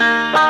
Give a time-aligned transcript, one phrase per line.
[0.00, 0.49] Música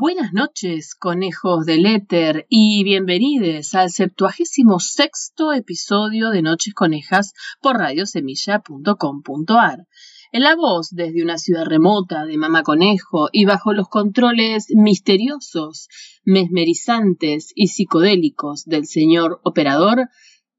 [0.00, 7.78] Buenas noches, conejos del éter, y bienvenidos al septuagésimo sexto episodio de Noches Conejas por
[7.78, 9.88] radiosemilla.com.ar.
[10.30, 15.88] En la voz desde una ciudad remota de Mamá Conejo y bajo los controles misteriosos,
[16.22, 20.10] mesmerizantes y psicodélicos del señor operador,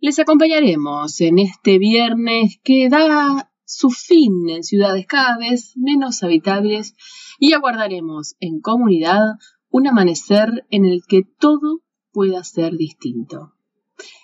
[0.01, 6.95] les acompañaremos en este viernes que da su fin en ciudades cada vez menos habitables
[7.37, 9.35] y aguardaremos en comunidad
[9.69, 11.81] un amanecer en el que todo
[12.11, 13.53] pueda ser distinto.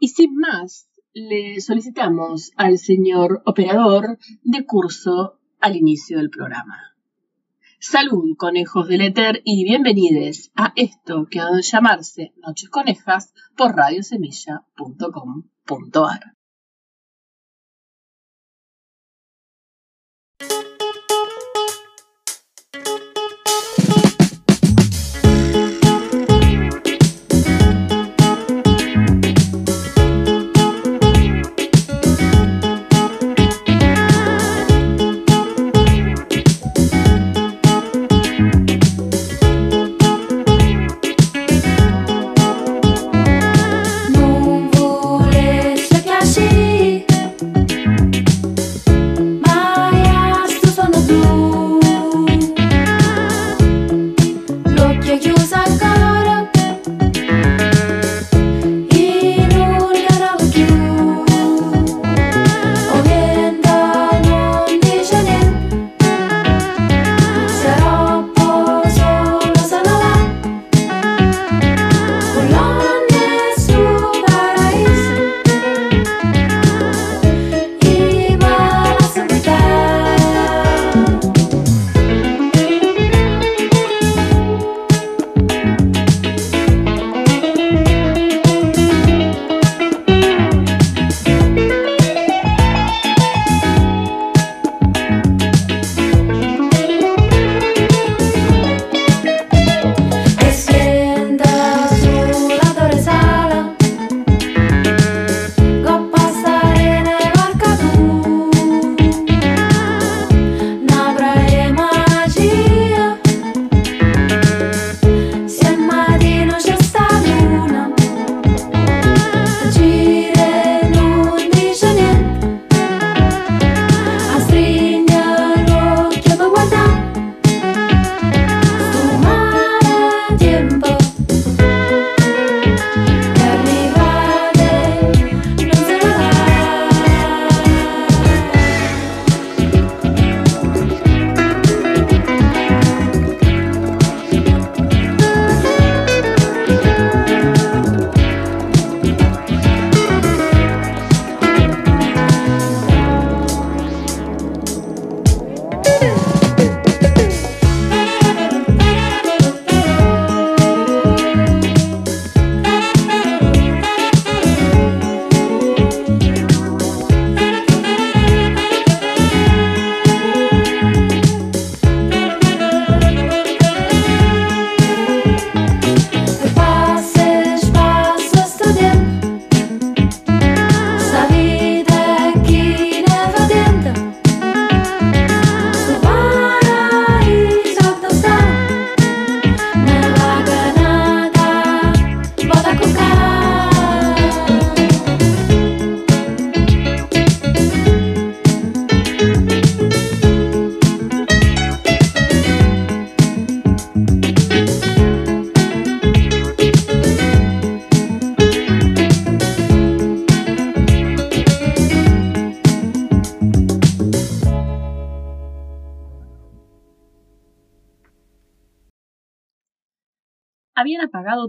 [0.01, 6.98] y sin más le solicitamos al señor operador de curso al inicio del programa.
[7.81, 13.77] Salud, conejos del éter, y bienvenidos a esto que ha de llamarse Noches Conejas por
[13.77, 16.38] radiosemilla.com.ar.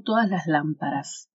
[0.03, 1.29] todas las lámparas.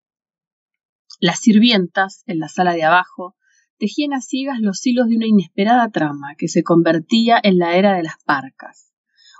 [1.20, 3.36] Las sirvientas, en la sala de abajo,
[3.78, 7.94] tejían a ciegas los hilos de una inesperada trama que se convertía en la era
[7.94, 8.92] de las parcas.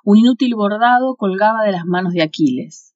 [0.05, 2.94] Un inútil bordado colgaba de las manos de Aquiles.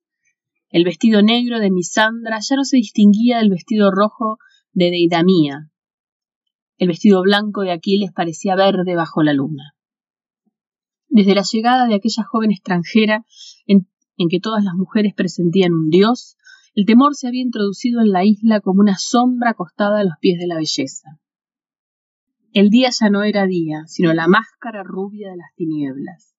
[0.70, 4.38] El vestido negro de Misandra ya no se distinguía del vestido rojo
[4.72, 5.70] de Deidamía.
[6.78, 9.74] El vestido blanco de Aquiles parecía verde bajo la luna.
[11.08, 13.24] Desde la llegada de aquella joven extranjera,
[13.66, 16.36] en, en que todas las mujeres presentían un dios,
[16.74, 20.38] el temor se había introducido en la isla como una sombra acostada a los pies
[20.38, 21.18] de la belleza.
[22.52, 26.34] El día ya no era día, sino la máscara rubia de las tinieblas.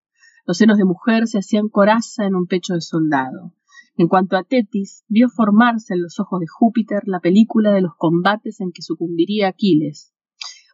[0.46, 3.52] Los senos de mujer se hacían coraza en un pecho de soldado.
[3.96, 7.94] En cuanto a Tetis, vio formarse en los ojos de Júpiter la película de los
[7.96, 10.12] combates en que sucumbiría Aquiles.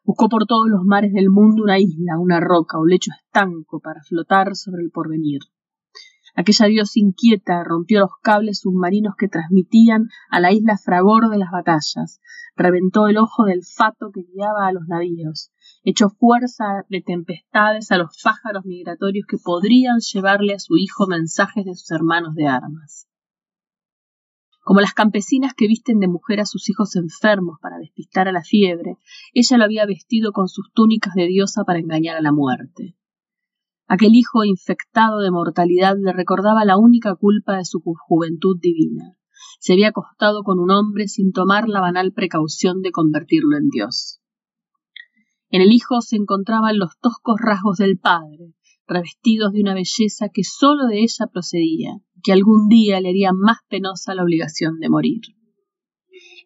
[0.05, 4.03] Buscó por todos los mares del mundo una isla, una roca o lecho estanco para
[4.03, 5.41] flotar sobre el porvenir.
[6.35, 11.51] Aquella diosa inquieta rompió los cables submarinos que transmitían a la isla fragor de las
[11.51, 12.21] batallas,
[12.57, 15.51] reventó el ojo del fato que guiaba a los navíos,
[15.83, 21.67] echó fuerza de tempestades a los pájaros migratorios que podrían llevarle a su hijo mensajes
[21.67, 23.09] de sus hermanos de armas.
[24.65, 28.43] Como las campesinas que visten de mujer a sus hijos enfermos para despistar a la
[28.43, 28.97] fiebre,
[29.35, 32.97] ella lo había vestido con sus túnicas de diosa para engañar a la muerte.
[33.95, 39.19] Aquel hijo infectado de mortalidad le recordaba la única culpa de su juventud divina.
[39.61, 44.23] Se había acostado con un hombre sin tomar la banal precaución de convertirlo en Dios.
[45.51, 48.55] En el hijo se encontraban los toscos rasgos del padre,
[48.87, 51.91] revestidos de una belleza que sólo de ella procedía,
[52.23, 55.21] que algún día le haría más penosa la obligación de morir.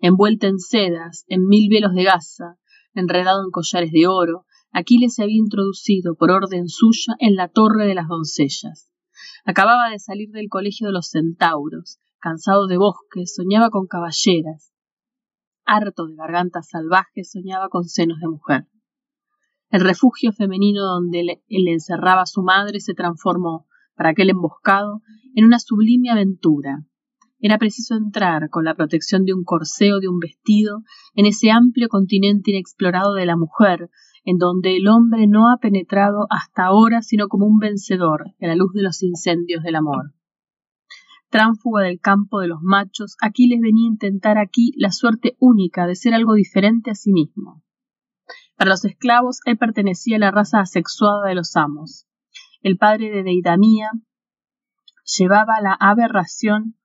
[0.00, 2.56] Envuelta en sedas, en mil velos de gasa,
[2.92, 4.46] enredado en collares de oro,
[4.78, 8.90] Aquiles se había introducido por orden suya en la torre de las doncellas.
[9.46, 14.74] Acababa de salir del colegio de los centauros, cansado de bosques, soñaba con caballeras.
[15.64, 18.66] Harto de gargantas salvajes, soñaba con senos de mujer.
[19.70, 25.00] El refugio femenino donde le, le encerraba su madre se transformó, para aquel emboscado,
[25.34, 26.84] en una sublime aventura.
[27.38, 30.82] Era preciso entrar, con la protección de un corseo de un vestido,
[31.14, 33.90] en ese amplio continente inexplorado de la mujer,
[34.24, 38.56] en donde el hombre no ha penetrado hasta ahora sino como un vencedor en la
[38.56, 40.12] luz de los incendios del amor.
[41.28, 45.94] Tránfuga del campo de los machos, Aquiles venía a intentar aquí la suerte única de
[45.94, 47.62] ser algo diferente a sí mismo.
[48.56, 52.06] Para los esclavos él pertenecía a la raza asexuada de los amos.
[52.62, 53.90] El padre de Deidamía
[55.18, 56.75] llevaba la aberración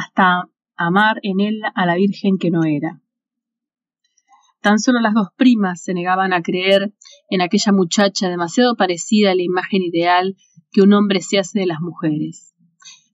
[0.00, 3.00] hasta amar en él a la virgen que no era.
[4.60, 6.92] Tan solo las dos primas se negaban a creer
[7.28, 10.36] en aquella muchacha demasiado parecida a la imagen ideal
[10.70, 12.49] que un hombre se hace de las mujeres.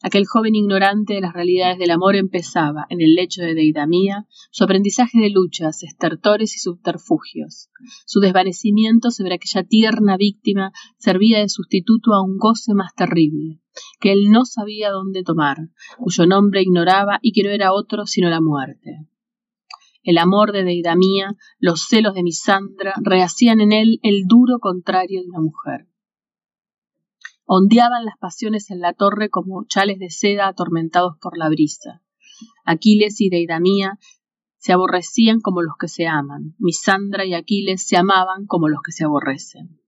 [0.06, 4.62] Aquel joven ignorante de las realidades del amor empezaba, en el lecho de Deidamía, su
[4.62, 7.70] aprendizaje de luchas, estertores y subterfugios.
[8.06, 13.58] Su desvanecimiento sobre aquella tierna víctima servía de sustituto a un goce más terrible,
[13.98, 15.56] que él no sabía dónde tomar,
[15.98, 19.08] cuyo nombre ignoraba y que no era otro sino la muerte
[20.04, 25.26] el amor de Deidamía, los celos de Misandra, rehacían en él el duro contrario de
[25.26, 25.88] una mujer.
[27.46, 32.02] Ondeaban las pasiones en la torre como chales de seda atormentados por la brisa.
[32.64, 33.98] Aquiles y Deidamía
[34.58, 36.54] se aborrecían como los que se aman.
[36.58, 39.80] Misandra y Aquiles se amaban como los que se aborrecen.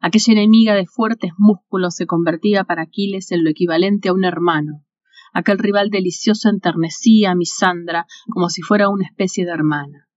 [0.00, 4.84] Aquella enemiga de fuertes músculos se convertía para Aquiles en lo equivalente a un hermano,
[5.32, 10.08] Aquel rival delicioso enternecía a Misandra como si fuera una especie de hermana.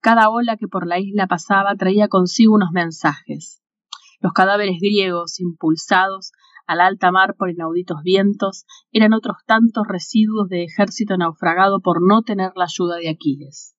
[0.00, 3.61] Cada ola que por la isla pasaba traía consigo unos mensajes.
[4.22, 6.30] Los cadáveres griegos, impulsados
[6.68, 12.22] al alta mar por inauditos vientos, eran otros tantos residuos de ejército naufragado por no
[12.22, 13.74] tener la ayuda de Aquiles.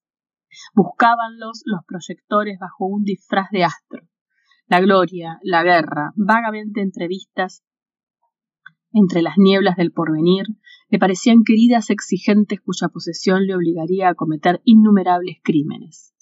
[0.74, 4.02] Buscábanlos los proyectores bajo un disfraz de astro.
[4.66, 7.64] La gloria, la guerra, vagamente entrevistas
[8.92, 10.44] entre las nieblas del porvenir,
[10.88, 16.13] le parecían queridas exigentes cuya posesión le obligaría a cometer innumerables crímenes.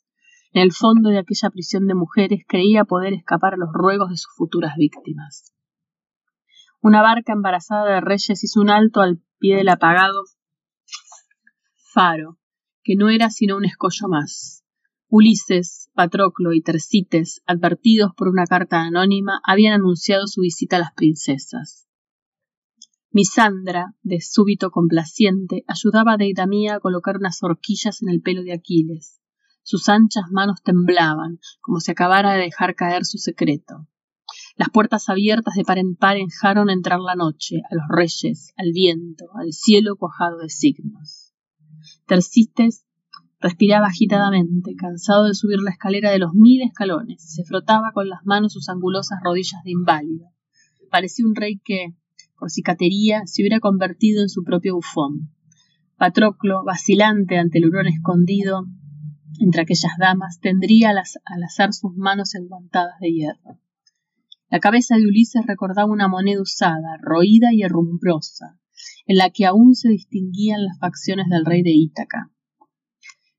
[0.54, 4.18] En el fondo de aquella prisión de mujeres creía poder escapar a los ruegos de
[4.18, 5.54] sus futuras víctimas.
[6.82, 10.25] Una barca embarazada de reyes hizo un alto al pie del apagado
[11.92, 12.38] faro,
[12.82, 14.64] que no era sino un escollo más.
[15.09, 20.92] Ulises, Patroclo y Tercites, advertidos por una carta anónima, habían anunciado su visita a las
[20.94, 21.87] princesas.
[23.11, 28.54] Misandra, de súbito complaciente, ayudaba a Deidamía a colocar unas horquillas en el pelo de
[28.54, 29.22] Aquiles.
[29.62, 33.87] Sus anchas manos temblaban, como si acabara de dejar caer su secreto.
[34.57, 38.73] Las puertas abiertas de par en par dejaron entrar la noche, a los reyes, al
[38.73, 41.33] viento, al cielo cuajado de signos.
[42.07, 42.85] Tercistes
[43.40, 47.23] respiraba agitadamente, cansado de subir la escalera de los mil escalones.
[47.23, 50.26] Se frotaba con las manos sus angulosas rodillas de inválido.
[50.90, 51.95] Parecía un rey que,
[52.38, 55.33] por cicatería, se hubiera convertido en su propio bufón.
[55.97, 58.66] Patroclo, vacilante ante el hurón escondido
[59.41, 63.59] entre aquellas damas, tendría al, azar sus manos enguantadas de hierro.
[64.49, 68.59] La cabeza de Ulises recordaba una moneda usada, roída y herrumbrosa,
[69.07, 72.31] en la que aún se distinguían las facciones del rey de Ítaca.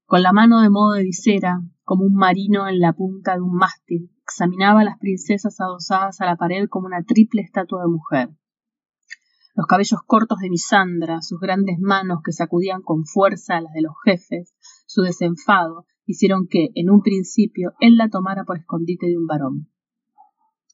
[0.06, 3.56] Con la mano de modo de visera, como un marino en la punta de un
[3.56, 8.30] mástil, examinaba a las princesas adosadas a la pared como una triple estatua de mujer.
[9.56, 13.84] Los cabellos cortos de Misandra, sus grandes manos que sacudían con fuerza a las de
[13.84, 14.56] los jefes,
[14.94, 19.70] su desenfado, hicieron que, en un principio, él la tomara por escondite de un varón.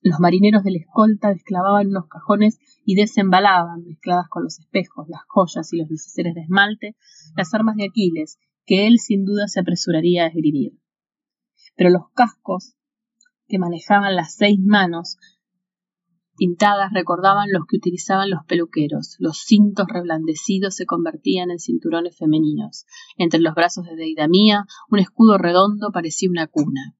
[0.01, 5.21] Los marineros de la escolta desclavaban unos cajones y desembalaban, mezcladas con los espejos, las
[5.27, 6.95] joyas y los neceseres de esmalte,
[7.35, 10.73] las armas de Aquiles, que él sin duda se apresuraría a esgrimir.
[11.75, 12.75] Pero los cascos
[13.47, 15.17] que manejaban las seis manos
[16.39, 19.17] pintadas recordaban los que utilizaban los peluqueros.
[19.19, 22.85] Los cintos reblandecidos se convertían en cinturones femeninos.
[23.17, 26.95] Entre los brazos de Deidamía, un escudo redondo parecía una cuna.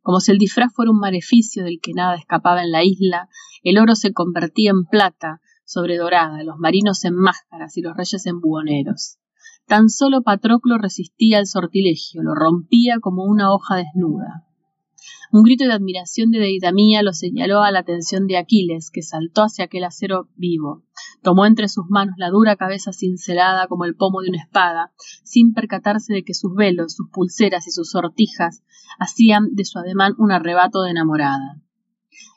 [0.00, 3.28] Como si el disfraz fuera un maleficio del que nada escapaba en la isla,
[3.62, 8.24] el oro se convertía en plata sobre dorada, los marinos en máscaras y los reyes
[8.26, 9.18] en buhoneros.
[9.66, 14.46] Tan solo Patroclo resistía al sortilegio, lo rompía como una hoja desnuda.
[15.34, 19.44] Un grito de admiración de Deidamía lo señaló a la atención de Aquiles, que saltó
[19.44, 20.84] hacia aquel acero vivo.
[21.22, 24.92] Tomó entre sus manos la dura cabeza cincelada como el pomo de una espada,
[25.24, 28.62] sin percatarse de que sus velos, sus pulseras y sus sortijas
[28.98, 31.62] hacían de su ademán un arrebato de enamorada.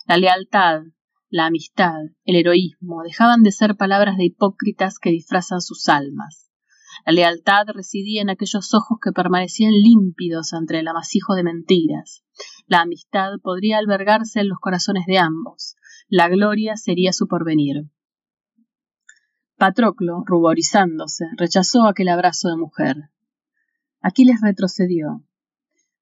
[0.08, 0.84] La lealtad,
[1.30, 6.45] la amistad, el heroísmo dejaban de ser palabras de hipócritas que disfrazan sus almas.
[7.06, 12.24] La lealtad residía en aquellos ojos que permanecían límpidos ante el amasijo de mentiras.
[12.66, 15.76] La amistad podría albergarse en los corazones de ambos.
[16.08, 17.92] La gloria sería su porvenir.
[19.56, 22.96] Patroclo, ruborizándose, rechazó aquel abrazo de mujer.
[24.02, 25.24] Aquiles retrocedió.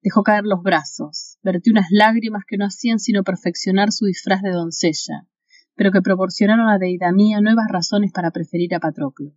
[0.01, 4.51] Dejó caer los brazos, vertió unas lágrimas que no hacían sino perfeccionar su disfraz de
[4.51, 5.27] doncella,
[5.75, 9.33] pero que proporcionaron a Deidamía nuevas razones para preferir a Patroclo.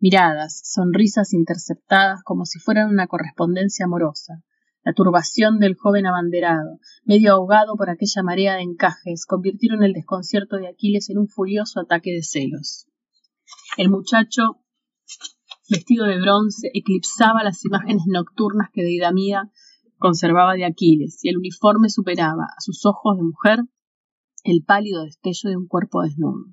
[0.00, 4.42] Miradas, sonrisas interceptadas como si fueran una correspondencia amorosa,
[4.84, 10.56] la turbación del joven abanderado, medio ahogado por aquella marea de encajes, convirtieron el desconcierto
[10.56, 12.86] de Aquiles en un furioso ataque de celos.
[13.76, 14.62] El muchacho,
[15.68, 19.50] vestido de bronce, eclipsaba las imágenes nocturnas que Deidamía
[19.98, 23.60] conservaba de Aquiles, y el uniforme superaba, a sus ojos de mujer,
[24.44, 26.46] el pálido destello de un cuerpo desnudo.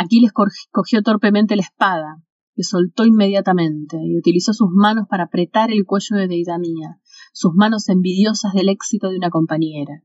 [0.00, 0.30] Aquiles
[0.70, 2.22] cogió torpemente la espada,
[2.54, 7.00] que soltó inmediatamente y utilizó sus manos para apretar el cuello de Deidamía,
[7.32, 10.04] sus manos envidiosas del éxito de una compañera.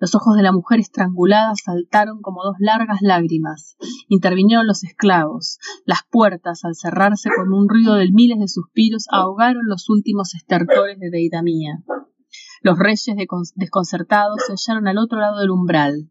[0.00, 3.76] Los ojos de la mujer estrangulada saltaron como dos largas lágrimas.
[4.08, 5.58] Intervinieron los esclavos.
[5.86, 10.98] Las puertas, al cerrarse con un ruido de miles de suspiros, ahogaron los últimos estertores
[10.98, 11.78] de Deidamía.
[12.60, 13.06] Los reyes
[13.54, 16.10] desconcertados se hallaron al otro lado del umbral.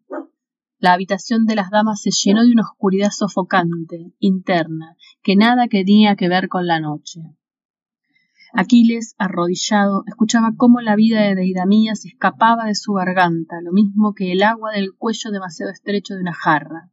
[0.81, 6.15] La habitación de las damas se llenó de una oscuridad sofocante, interna, que nada tenía
[6.15, 7.21] que ver con la noche.
[8.51, 14.15] Aquiles, arrodillado, escuchaba cómo la vida de Deidamía se escapaba de su garganta, lo mismo
[14.15, 16.89] que el agua del cuello demasiado estrecho de una jarra.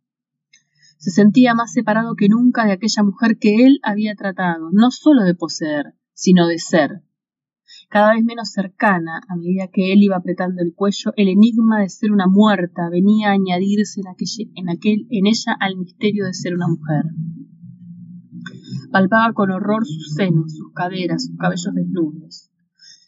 [0.99, 5.25] Se sentía más separado que nunca de aquella mujer que él había tratado, no sólo
[5.25, 7.05] de poseer, sino de ser,
[7.89, 11.89] cada vez menos cercana a medida que él iba apretando el cuello, el enigma de
[11.89, 16.69] ser una muerta venía a añadirse en, aquel, en ella al misterio de ser una
[16.69, 17.05] mujer.
[18.93, 22.51] Palpaba con horror sus senos, sus caderas, sus cabellos desnudos.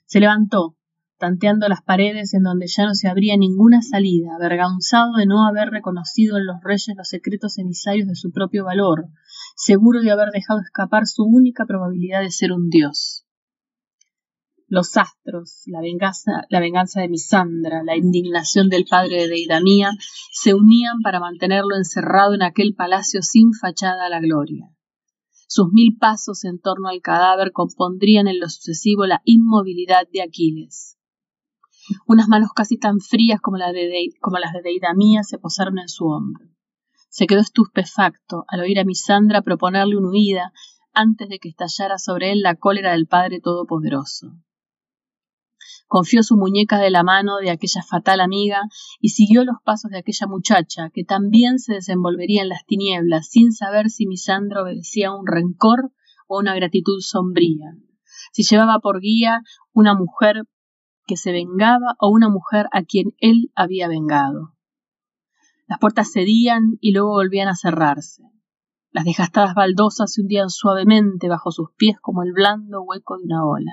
[0.06, 0.76] Se levantó,
[1.18, 5.68] tanteando las paredes en donde ya no se abría ninguna salida, avergonzado de no haber
[5.68, 9.08] reconocido en los reyes los secretos emisarios de su propio valor,
[9.56, 13.26] seguro de haber dejado escapar su única probabilidad de ser un dios
[14.70, 19.90] los astros, la venganza, la de Misandra, la indignación del padre de Deidamía,
[20.32, 24.70] se unían para mantenerlo encerrado en aquel palacio sin fachada a la gloria.
[25.48, 30.96] Sus mil pasos en torno al cadáver compondrían en lo sucesivo la inmovilidad de Aquiles.
[32.06, 35.88] Unas manos casi tan frías como, las de como las de Deidamía se posaron en
[35.88, 36.46] su hombro.
[37.08, 40.52] Se quedó estupefacto al oír a Misandra proponerle una huida
[40.92, 44.36] antes de que estallara sobre él la cólera del Padre Todopoderoso.
[45.90, 48.60] Confió su muñeca de la mano de aquella fatal amiga
[49.00, 53.50] y siguió los pasos de aquella muchacha que también se desenvolvería en las tinieblas sin
[53.50, 55.90] saber si Misandra obedecía a un rencor
[56.28, 57.74] o una gratitud sombría,
[58.30, 59.40] si llevaba por guía
[59.72, 60.44] una mujer
[61.08, 64.54] que se vengaba o una mujer a quien él había vengado.
[65.66, 68.22] Las puertas cedían y luego volvían a cerrarse.
[68.92, 73.44] Las desgastadas baldosas se hundían suavemente bajo sus pies como el blando hueco de una
[73.44, 73.72] ola.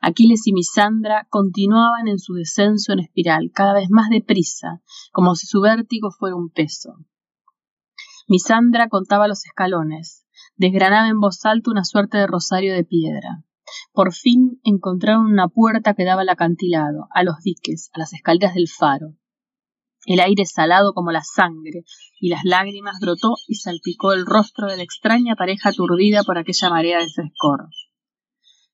[0.00, 4.82] Aquiles y Misandra continuaban en su descenso en espiral, cada vez más deprisa,
[5.12, 6.94] como si su vértigo fuera un peso.
[8.28, 13.44] Misandra contaba los escalones, desgranaba en voz alta una suerte de rosario de piedra.
[13.92, 18.54] Por fin encontraron una puerta que daba al acantilado, a los diques, a las escaleras
[18.54, 19.14] del faro.
[20.06, 21.84] El aire salado como la sangre,
[22.20, 26.70] y las lágrimas brotó y salpicó el rostro de la extraña pareja aturdida por aquella
[26.70, 27.68] marea de frescor.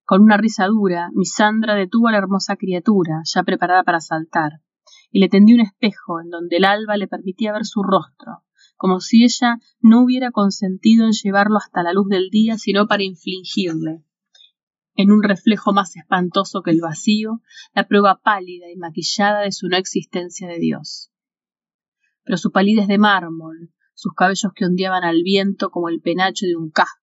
[0.04, 4.60] Con una risa dura, Misandra detuvo a la hermosa criatura, ya preparada para saltar,
[5.10, 8.42] y le tendió un espejo en donde el alba le permitía ver su rostro,
[8.76, 13.04] como si ella no hubiera consentido en llevarlo hasta la luz del día, sino para
[13.04, 14.04] infligirle,
[14.96, 17.40] en un reflejo más espantoso que el vacío,
[17.74, 21.12] la prueba pálida y maquillada de su no existencia de Dios.
[22.24, 26.56] Pero su palidez de mármol, sus cabellos que ondeaban al viento como el penacho de
[26.56, 27.01] un casco,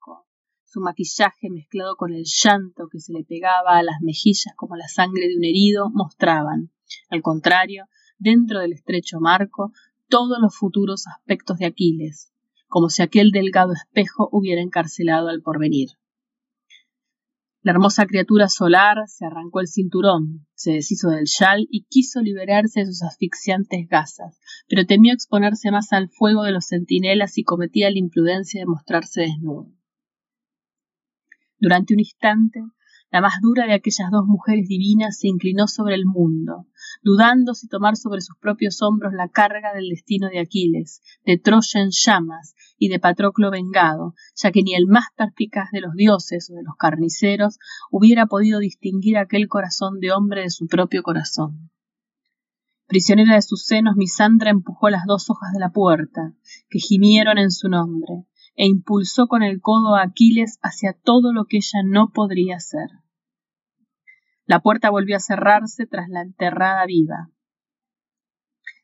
[0.71, 4.87] su maquillaje mezclado con el llanto que se le pegaba a las mejillas como la
[4.87, 6.71] sangre de un herido, mostraban,
[7.09, 9.73] al contrario, dentro del estrecho marco,
[10.07, 12.31] todos los futuros aspectos de Aquiles,
[12.67, 15.89] como si aquel delgado espejo hubiera encarcelado al porvenir.
[17.63, 22.79] La hermosa criatura solar se arrancó el cinturón, se deshizo del chal y quiso liberarse
[22.79, 27.91] de sus asfixiantes gasas, pero temió exponerse más al fuego de los centinelas y cometía
[27.91, 29.67] la imprudencia de mostrarse desnudo.
[31.61, 32.59] Durante un instante,
[33.11, 36.65] la más dura de aquellas dos mujeres divinas se inclinó sobre el mundo,
[37.03, 41.81] dudando si tomar sobre sus propios hombros la carga del destino de Aquiles, de Troya
[41.81, 46.49] en llamas y de Patroclo vengado, ya que ni el más perspicaz de los dioses
[46.49, 47.59] o de los carniceros
[47.91, 51.69] hubiera podido distinguir aquel corazón de hombre de su propio corazón.
[52.87, 56.33] Prisionera de sus senos, Misandra empujó las dos hojas de la puerta,
[56.69, 61.45] que gimieron en su nombre, e impulsó con el codo a Aquiles hacia todo lo
[61.45, 62.89] que ella no podría hacer.
[64.45, 67.29] La puerta volvió a cerrarse tras la enterrada viva.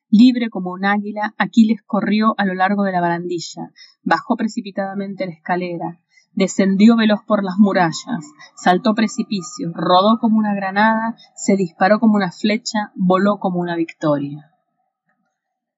[0.10, 3.71] Libre como un águila, Aquiles corrió a lo largo de la barandilla,
[4.03, 5.99] bajó precipitadamente la escalera,
[6.32, 8.23] descendió veloz por las murallas,
[8.56, 14.53] saltó precipicios, rodó como una granada, se disparó como una flecha, voló como una victoria.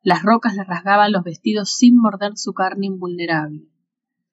[0.01, 3.67] Las rocas le rasgaban los vestidos sin morder su carne invulnerable.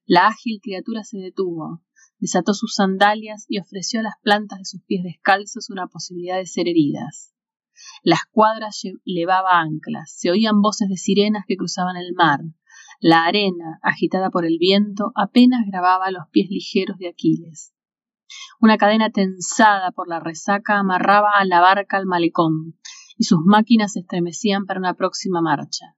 [0.08, 1.82] La ágil criatura se detuvo,
[2.20, 6.46] desató sus sandalias y ofreció a las plantas de sus pies descalzos una posibilidad de
[6.46, 7.34] ser heridas.
[8.04, 8.68] La escuadra
[9.04, 12.38] levaba anclas, se oían voces de sirenas que cruzaban el mar.
[13.00, 17.74] La arena, agitada por el viento, apenas grababa los pies ligeros de Aquiles.
[18.60, 22.78] Una cadena tensada por la resaca amarraba a la barca al malecón,
[23.18, 25.96] y sus máquinas se estremecían para una próxima marcha.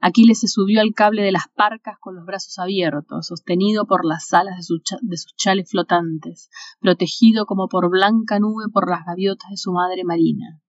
[0.00, 4.32] Aquiles se subió al cable de las parcas con los brazos abiertos, sostenido por las
[4.32, 9.72] alas de, sus chales flotantes, protegido como por blanca nube por las gaviotas de su
[9.72, 10.60] madre marina.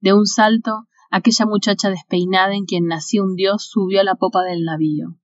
[0.00, 4.42] De un salto, aquella muchacha despeinada en quien nació un dios subió a la popa
[4.42, 5.16] del navío.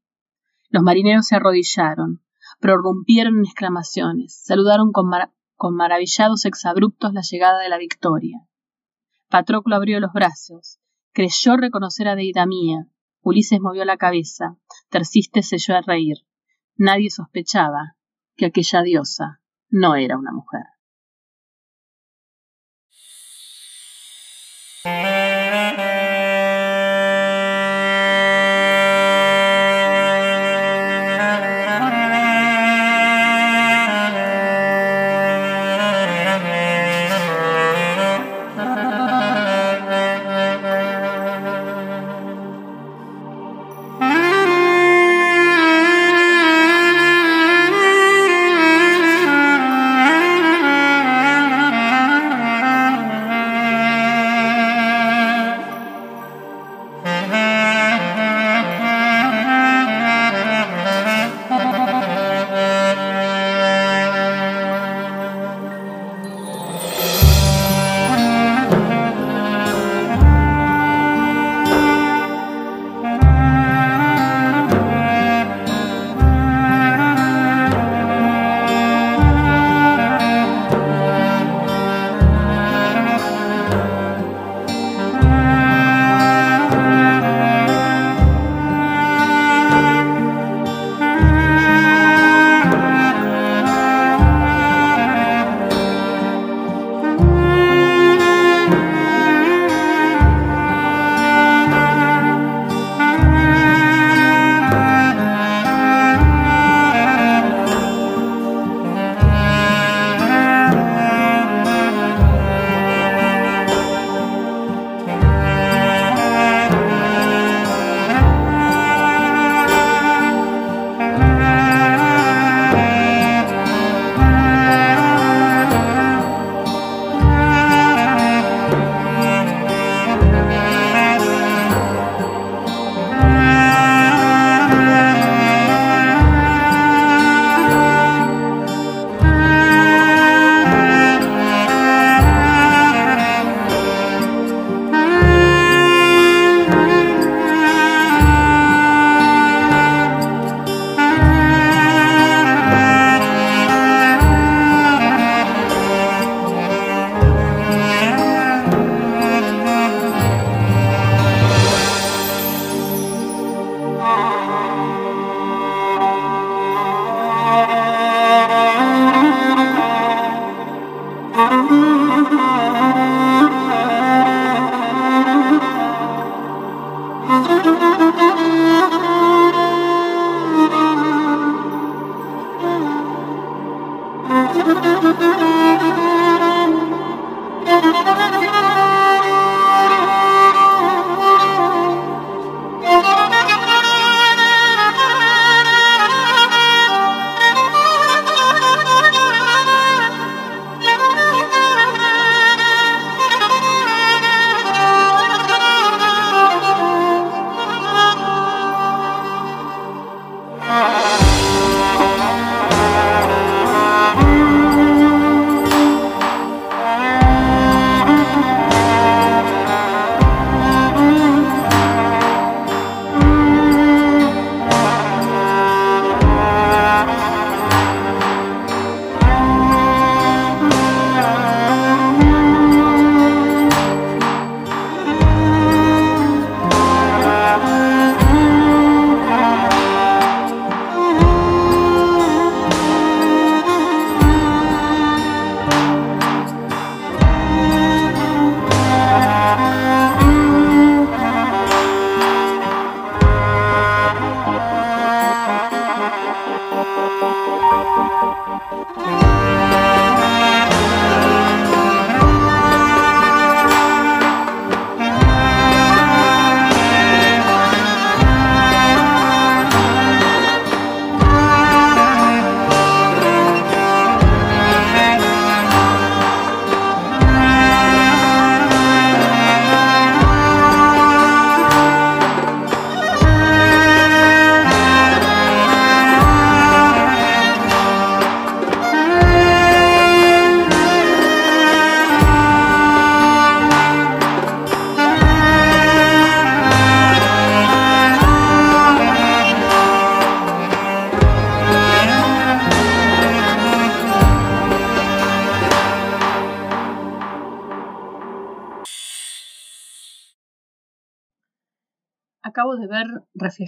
[0.70, 2.22] Los marineros se arrodillaron,
[2.60, 5.10] prorrumpieron en exclamaciones, saludaron con,
[5.56, 8.38] con maravillados exabruptos la llegada de la victoria.
[9.28, 10.78] Patroclo abrió los brazos,
[11.12, 12.86] creyó reconocer a Deidamía,
[13.22, 14.56] Ulises movió la cabeza.
[14.90, 16.18] Terciste se echó a reír.
[16.76, 17.96] Nadie sospechaba
[18.36, 20.64] que aquella diosa no era una mujer.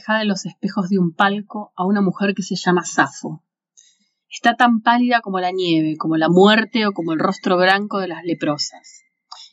[0.05, 3.43] Reflejada en los espejos de un palco a una mujer que se llama Safo.
[4.29, 8.09] Está tan pálida como la nieve, como la muerte o como el rostro blanco de
[8.09, 9.05] las leprosas.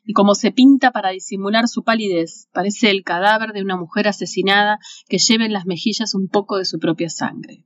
[0.03, 4.79] Y como se pinta para disimular su palidez, parece el cadáver de una mujer asesinada
[5.07, 7.65] que lleva en las mejillas un poco de su propia sangre.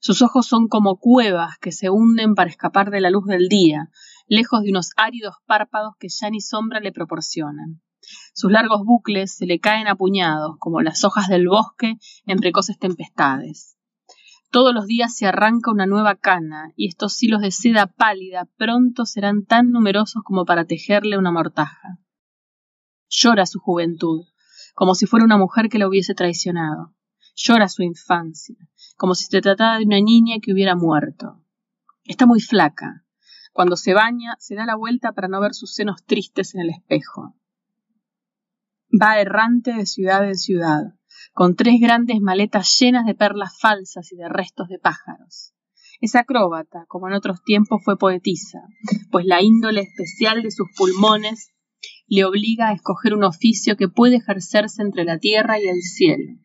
[0.00, 3.88] Sus ojos son como cuevas que se hunden para escapar de la luz del día,
[4.26, 7.82] lejos de unos áridos párpados que ya ni sombra le proporcionan.
[8.34, 12.78] Sus largos bucles se le caen a puñados, como las hojas del bosque en precoces
[12.78, 13.76] tempestades.
[14.50, 19.04] Todos los días se arranca una nueva cana, y estos hilos de seda pálida pronto
[19.04, 21.98] serán tan numerosos como para tejerle una mortaja.
[23.10, 24.24] Llora su juventud,
[24.74, 26.94] como si fuera una mujer que la hubiese traicionado.
[27.34, 28.56] Llora su infancia,
[28.96, 31.42] como si se tratara de una niña que hubiera muerto.
[32.04, 33.04] Está muy flaca.
[33.52, 36.70] Cuando se baña, se da la vuelta para no ver sus senos tristes en el
[36.70, 37.34] espejo.
[38.90, 40.94] Va errante de ciudad en ciudad,
[41.34, 45.52] con tres grandes maletas llenas de perlas falsas y de restos de pájaros.
[46.00, 48.60] Es acróbata, como en otros tiempos fue poetisa,
[49.10, 51.50] pues la índole especial de sus pulmones
[52.06, 56.40] le obliga a escoger un oficio que puede ejercerse entre la tierra y el cielo.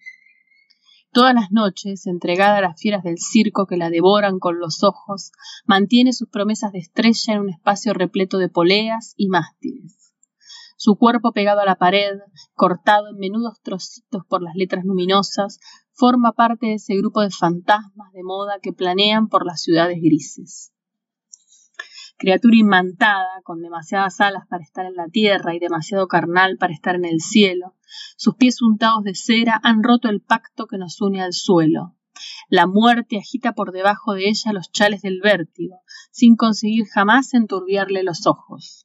[1.13, 5.31] Todas las noches, entregada a las fieras del circo que la devoran con los ojos,
[5.65, 10.02] mantiene sus promesas de estrella en un espacio repleto de poleas y mástiles
[10.83, 12.19] su cuerpo pegado a la pared,
[12.55, 15.61] cortado en menudos trocitos por las letras luminosas,
[15.93, 20.73] forma parte de ese grupo de fantasmas de moda que planean por las ciudades grises.
[22.17, 26.95] Criatura imantada, con demasiadas alas para estar en la tierra y demasiado carnal para estar
[26.95, 27.77] en el cielo,
[28.17, 31.95] sus pies untados de cera han roto el pacto que nos une al suelo.
[32.49, 35.79] La muerte agita por debajo de ella los chales del vértigo,
[36.11, 38.82] sin conseguir jamás enturbiarle los ojos.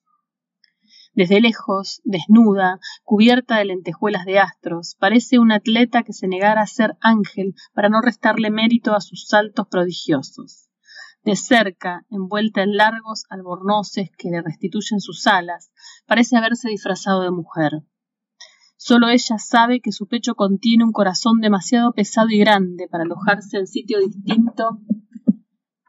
[1.19, 6.67] Desde lejos, desnuda, cubierta de lentejuelas de astros, parece un atleta que se negara a
[6.69, 10.69] ser ángel para no restarle mérito a sus saltos prodigiosos.
[11.25, 15.73] De cerca, envuelta en largos albornoces que le restituyen sus alas,
[16.07, 17.73] parece haberse disfrazado de mujer.
[18.77, 23.57] Solo ella sabe que su pecho contiene un corazón demasiado pesado y grande para alojarse
[23.57, 24.79] en sitio distinto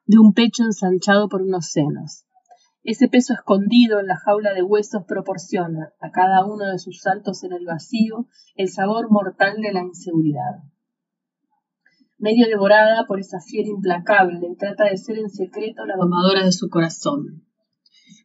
[0.08, 2.26] de un pecho ensanchado por unos senos.
[2.90, 7.44] Ese peso escondido en la jaula de huesos proporciona a cada uno de sus saltos
[7.44, 8.26] en el vacío
[8.56, 10.64] el sabor mortal de la inseguridad.
[12.18, 16.68] Medio devorada por esa fiera implacable, trata de ser en secreto la domadora de su
[16.68, 17.46] corazón.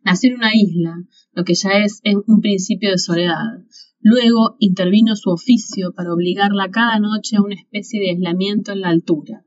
[0.02, 0.94] Nació en una isla,
[1.32, 3.58] lo que ya es un principio de soledad.
[4.00, 8.88] Luego intervino su oficio para obligarla cada noche a una especie de aislamiento en la
[8.88, 9.43] altura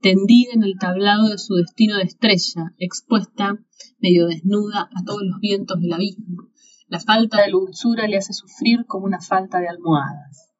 [0.00, 3.58] tendida en el tablado de su destino de estrella, expuesta,
[3.98, 6.48] medio desnuda, a todos los vientos del abismo.
[6.88, 10.50] La falta de dulzura le hace sufrir como una falta de almohadas.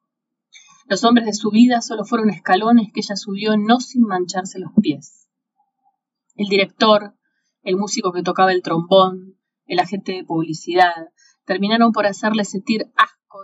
[0.87, 4.71] Los hombres de su vida solo fueron escalones que ella subió no sin mancharse los
[4.81, 5.27] pies.
[6.35, 7.15] El director,
[7.63, 11.09] el músico que tocaba el trombón, el agente de publicidad,
[11.45, 12.91] terminaron por hacerle sentir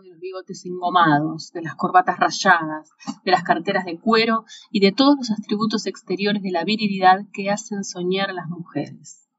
[0.02, 2.90] de los bigotes engomados, de las corbatas rayadas,
[3.24, 7.50] de las carteras de cuero y de todos los atributos exteriores de la virilidad que
[7.50, 9.30] hacen soñar a las mujeres.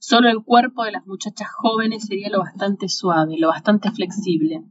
[0.00, 4.64] Solo el cuerpo de las muchachas jóvenes sería lo bastante suave, lo bastante flexible,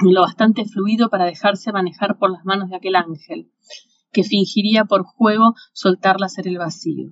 [0.00, 3.52] lo bastante fluido para dejarse manejar por las manos de aquel ángel,
[4.10, 7.10] que fingiría por juego soltarlas en el vacío.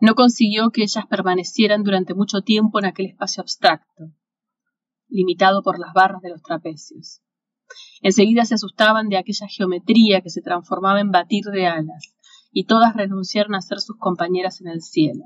[0.00, 4.12] No consiguió que ellas permanecieran durante mucho tiempo en aquel espacio abstracto
[5.08, 7.20] limitado por las barras de los trapecios.
[8.02, 12.14] Enseguida se asustaban de aquella geometría que se transformaba en batir de alas,
[12.52, 15.24] y todas renunciaron a ser sus compañeras en el cielo.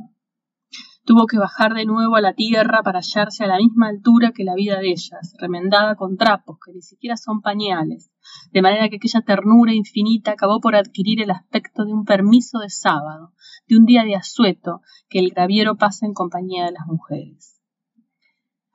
[1.04, 4.44] Tuvo que bajar de nuevo a la tierra para hallarse a la misma altura que
[4.44, 8.10] la vida de ellas, remendada con trapos que ni siquiera son pañales,
[8.52, 12.68] de manera que aquella ternura infinita acabó por adquirir el aspecto de un permiso de
[12.68, 13.32] sábado,
[13.66, 17.57] de un día de asueto que el graviero pasa en compañía de las mujeres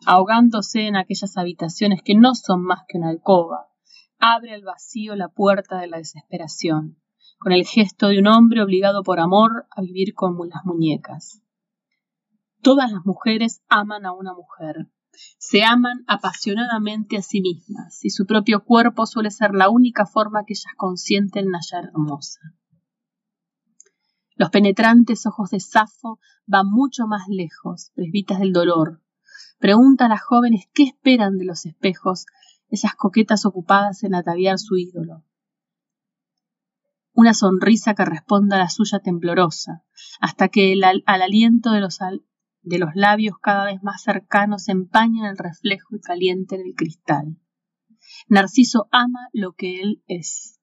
[0.05, 3.67] ahogándose en aquellas habitaciones que no son más que una alcoba,
[4.19, 6.97] abre al vacío la puerta de la desesperación,
[7.39, 11.41] con el gesto de un hombre obligado por amor a vivir como las muñecas.
[12.61, 14.87] Todas las mujeres aman a una mujer,
[15.37, 20.45] se aman apasionadamente a sí mismas, y su propio cuerpo suele ser la única forma
[20.45, 22.39] que ellas consienten hallar hermosa.
[24.35, 29.02] Los penetrantes ojos de Safo van mucho más lejos, presbitas del dolor,
[29.59, 32.25] Pregunta a las jóvenes qué esperan de los espejos,
[32.69, 35.23] esas coquetas ocupadas en ataviar su ídolo.
[37.13, 39.83] Una sonrisa que responda a la suya temblorosa,
[40.19, 41.99] hasta que el, al aliento de los,
[42.61, 47.37] de los labios cada vez más cercanos empañan el reflejo y caliente del cristal.
[48.27, 50.59] Narciso ama lo que él es.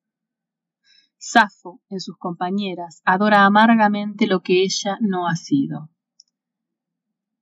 [1.16, 5.90] Safo, en sus compañeras, adora amargamente lo que ella no ha sido.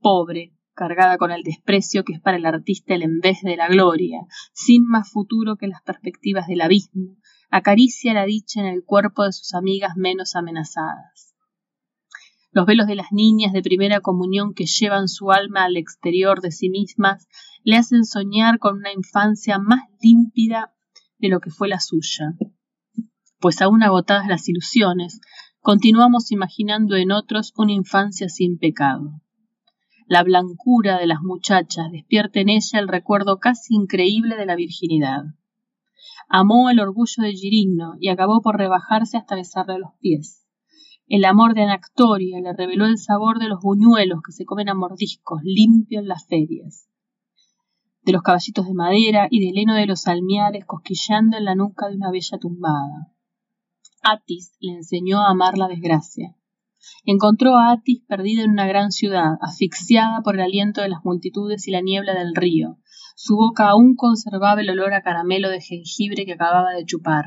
[0.01, 3.67] Pobre, cargada con el desprecio que es para el artista el en vez de la
[3.67, 4.21] gloria,
[4.53, 7.17] sin más futuro que las perspectivas del abismo,
[7.51, 11.35] acaricia la dicha en el cuerpo de sus amigas menos amenazadas.
[12.53, 16.53] Los velos de las niñas de primera comunión que llevan su alma al exterior de
[16.53, 17.27] sí mismas
[17.65, 20.73] le hacen soñar con una infancia más límpida
[21.19, 22.37] de lo que fue la suya.
[23.41, 25.21] Pues aún agotadas las ilusiones,
[25.59, 29.21] continuamos imaginando en otros una infancia sin pecado.
[30.09, 35.25] La blancura de las muchachas despierta en ella el recuerdo casi increíble de la virginidad.
[36.31, 40.47] Amó el orgullo de Girino y acabó por rebajarse hasta besarle los pies.
[41.09, 44.75] El amor de Anactoria le reveló el sabor de los buñuelos que se comen a
[44.75, 46.89] mordiscos, limpio en las ferias.
[48.01, 51.87] De los caballitos de madera y del heno de los almiares cosquillando en la nuca
[51.87, 53.13] de una bella tumbada.
[54.03, 56.38] Atis le enseñó a amar la desgracia.
[57.05, 61.67] Encontró a Atis perdida en una gran ciudad, asfixiada por el aliento de las multitudes
[61.67, 62.79] y la niebla del río.
[63.17, 67.27] Su boca aún conservaba el olor a caramelo de jengibre que acababa de chupar.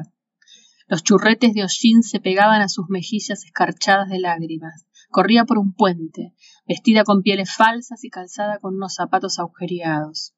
[0.87, 4.85] Los churretes de hollín se pegaban a sus mejillas escarchadas de lágrimas.
[5.09, 6.33] Corría por un puente,
[6.67, 10.33] vestida con pieles falsas y calzada con unos zapatos agujereados.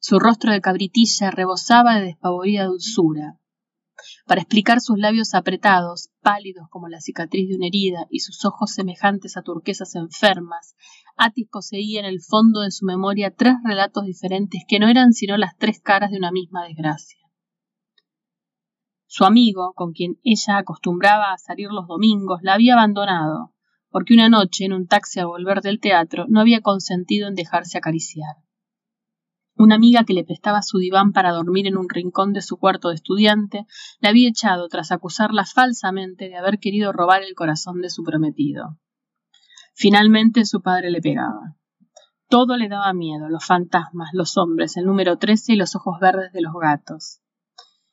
[0.00, 3.38] Su rostro de cabritilla rebosaba de despavorida dulzura
[4.26, 8.72] para explicar sus labios apretados, pálidos como la cicatriz de una herida, y sus ojos
[8.72, 10.74] semejantes a turquesas enfermas,
[11.16, 15.36] Atis poseía en el fondo de su memoria tres relatos diferentes que no eran sino
[15.36, 17.18] las tres caras de una misma desgracia.
[19.06, 23.54] Su amigo, con quien ella acostumbraba a salir los domingos, la había abandonado,
[23.88, 27.78] porque una noche, en un taxi a volver del teatro, no había consentido en dejarse
[27.78, 28.36] acariciar.
[29.58, 32.90] Una amiga que le prestaba su diván para dormir en un rincón de su cuarto
[32.90, 33.66] de estudiante
[34.00, 38.78] la había echado tras acusarla falsamente de haber querido robar el corazón de su prometido.
[39.74, 41.56] Finalmente su padre le pegaba.
[42.28, 46.32] Todo le daba miedo, los fantasmas, los hombres, el número trece y los ojos verdes
[46.32, 47.22] de los gatos.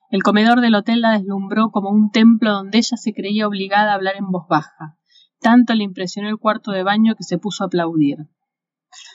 [0.10, 3.96] El comedor del hotel la deslumbró como un templo donde ella se creía obligada a
[3.96, 4.98] hablar en voz baja.
[5.40, 8.18] Tanto le impresionó el cuarto de baño que se puso a aplaudir.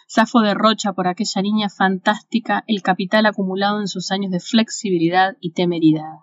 [0.07, 5.53] Safo derrocha por aquella niña fantástica el capital acumulado en sus años de flexibilidad y
[5.53, 6.15] temeridad.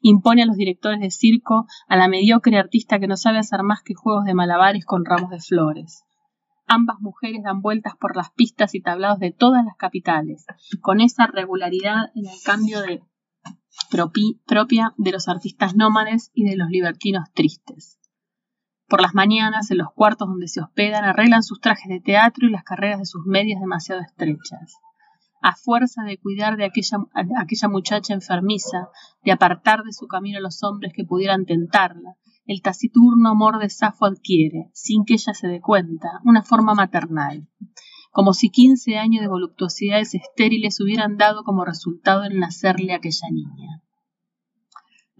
[0.00, 3.82] Impone a los directores de circo a la mediocre artista que no sabe hacer más
[3.82, 6.04] que juegos de malabares con ramos de flores.
[6.66, 10.46] Ambas mujeres dan vueltas por las pistas y tablados de todas las capitales,
[10.80, 13.02] con esa regularidad en el cambio de
[14.46, 17.98] propia de los artistas nómades y de los libertinos tristes.
[18.92, 22.50] Por las mañanas, en los cuartos donde se hospedan, arreglan sus trajes de teatro y
[22.50, 24.76] las carreras de sus medias demasiado estrechas.
[25.40, 28.90] A fuerza de cuidar de aquella, aquella muchacha enfermiza,
[29.24, 33.70] de apartar de su camino a los hombres que pudieran tentarla, el taciturno amor de
[33.70, 37.48] Safo adquiere, sin que ella se dé cuenta, una forma maternal,
[38.10, 43.30] como si quince años de voluptuosidades estériles hubieran dado como resultado el nacerle a aquella
[43.30, 43.82] niña.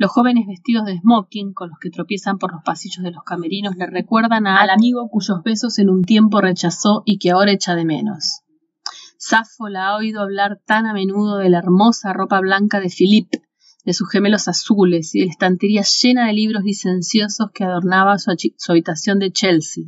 [0.03, 3.76] Los jóvenes vestidos de smoking, con los que tropiezan por los pasillos de los camerinos,
[3.76, 7.84] le recuerdan al amigo cuyos besos en un tiempo rechazó y que ahora echa de
[7.84, 8.40] menos.
[9.16, 13.42] Safo la ha oído hablar tan a menudo de la hermosa ropa blanca de Philippe,
[13.84, 18.32] de sus gemelos azules y de la estantería llena de libros licenciosos que adornaba su
[18.72, 19.84] habitación de Chelsea,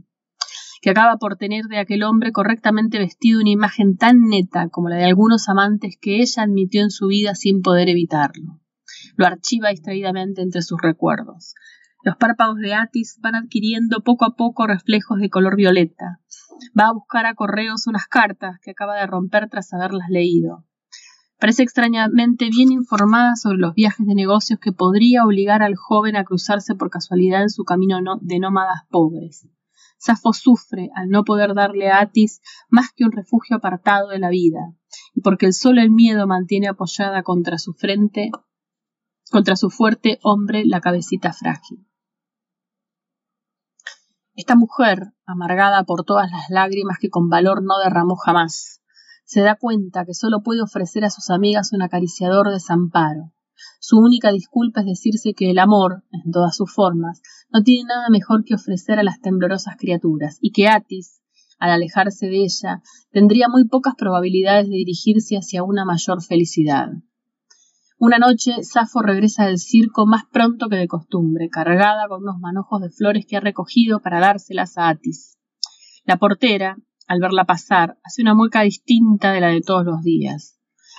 [0.81, 4.95] que acaba por tener de aquel hombre correctamente vestido una imagen tan neta como la
[4.95, 8.61] de algunos amantes que ella admitió en su vida sin poder evitarlo
[9.17, 11.55] lo archiva distraídamente entre sus recuerdos.
[12.03, 16.21] Los párpados de Atis van adquiriendo poco a poco reflejos de color violeta.
[16.79, 20.67] Va a buscar a correos unas cartas que acaba de romper tras haberlas leído.
[21.39, 26.25] Parece extrañamente bien informada sobre los viajes de negocios que podría obligar al joven a
[26.25, 29.49] cruzarse por casualidad en su camino de nómadas pobres.
[29.99, 34.29] Safo sufre al no poder darle a Atis más que un refugio apartado de la
[34.29, 34.61] vida,
[35.15, 38.31] y porque el solo el miedo mantiene apoyada contra su frente
[39.31, 41.87] contra su fuerte hombre la cabecita frágil.
[44.37, 48.83] Esta mujer, amargada por todas las lágrimas que con valor no derramó jamás,
[49.25, 53.33] se da cuenta que solo puede ofrecer a sus amigas un acariciador desamparo.
[53.79, 58.09] Su única disculpa es decirse que el amor, en todas sus formas, no tiene nada
[58.11, 61.21] mejor que ofrecer a las temblorosas criaturas, y que Atis,
[61.59, 66.89] al alejarse de ella, tendría muy pocas probabilidades de dirigirse hacia una mayor felicidad.
[67.97, 72.81] Una noche, Safo regresa del circo más pronto que de costumbre, cargada con unos manojos
[72.83, 75.39] de flores que ha recogido para dárselas a Atis.
[76.05, 76.77] La portera,
[77.07, 80.59] al verla pasar, hace una mueca distinta de la de todos los días.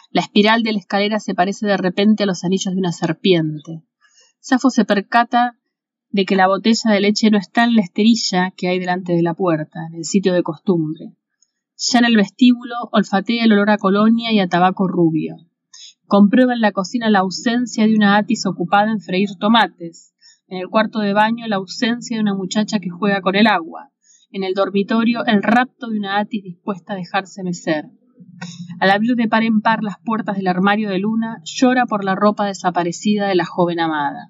[0.10, 3.84] La espiral de la escalera se parece de repente a los anillos de una serpiente.
[4.39, 5.60] Safo se percata
[6.10, 9.22] de que la botella de leche no está en la esterilla que hay delante de
[9.22, 11.18] la puerta, en el sitio de costumbre.
[11.76, 15.36] Ya en el vestíbulo olfatea el olor a colonia y a tabaco rubio.
[16.08, 20.14] Comprueba en la cocina la ausencia de una Atis ocupada en freír tomates,
[20.47, 23.91] en el cuarto de baño la ausencia de una muchacha que juega con el agua,
[24.30, 27.86] en el dormitorio el rapto de una Atis dispuesta a dejarse mecer.
[28.80, 32.14] Al abrir de par en par las puertas del armario de Luna, llora por la
[32.14, 34.30] ropa desaparecida de la joven amada.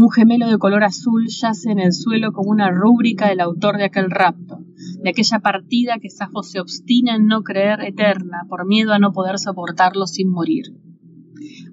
[0.00, 3.86] Un gemelo de color azul yace en el suelo como una rúbrica del autor de
[3.86, 4.60] aquel rapto,
[5.02, 9.12] de aquella partida que Safo se obstina en no creer eterna por miedo a no
[9.12, 10.66] poder soportarlo sin morir.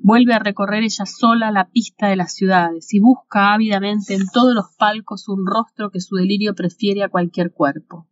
[0.01, 4.55] Vuelve a recorrer ella sola la pista de las ciudades y busca ávidamente en todos
[4.55, 8.07] los palcos un rostro que su delirio prefiere a cualquier cuerpo.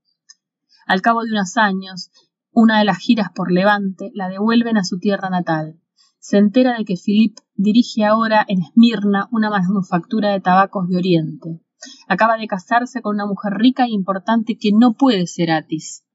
[0.85, 2.11] Al cabo de unos años,
[2.51, 5.79] una de las giras por Levante la devuelven a su tierra natal,
[6.23, 11.59] se entera de que Philip dirige ahora en Esmirna una manufactura de tabacos de Oriente.
[12.07, 16.05] Acaba de casarse con una mujer rica e importante que no puede ser Atis.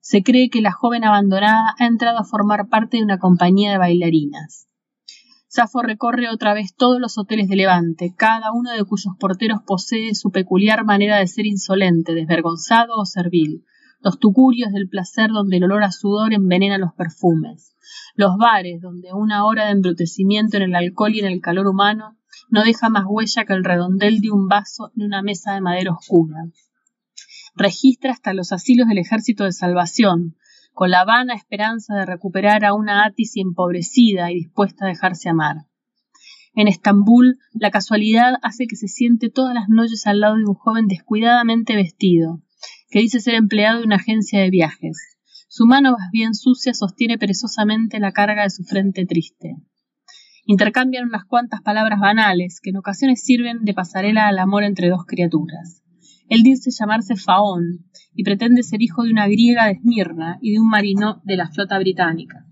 [0.00, 3.78] Se cree que la joven abandonada ha entrado a formar parte de una compañía de
[3.78, 4.66] bailarinas.
[5.46, 10.16] Safo recorre otra vez todos los hoteles de Levante, cada uno de cuyos porteros posee
[10.16, 13.64] su peculiar manera de ser insolente, desvergonzado o servil,
[14.02, 17.72] los tucurios del placer donde el olor a sudor envenena los perfumes
[18.14, 22.16] los bares, donde una hora de embrutecimiento en el alcohol y en el calor humano
[22.48, 25.92] no deja más huella que el redondel de un vaso en una mesa de madera
[25.92, 26.36] oscura.
[27.54, 30.36] Registra hasta los asilos del Ejército de Salvación,
[30.72, 35.66] con la vana esperanza de recuperar a una Atis empobrecida y dispuesta a dejarse amar.
[36.54, 40.54] En Estambul, la casualidad hace que se siente todas las noches al lado de un
[40.54, 42.42] joven descuidadamente vestido,
[42.92, 45.16] que dice ser empleado de una agencia de viajes.
[45.48, 49.56] Su mano más bien sucia sostiene perezosamente la carga de su frente triste.
[50.44, 55.06] Intercambian unas cuantas palabras banales que en ocasiones sirven de pasarela al amor entre dos
[55.06, 55.82] criaturas.
[56.28, 60.60] Él dice llamarse Faón y pretende ser hijo de una griega de Esmirna y de
[60.60, 62.44] un marino de la flota británica.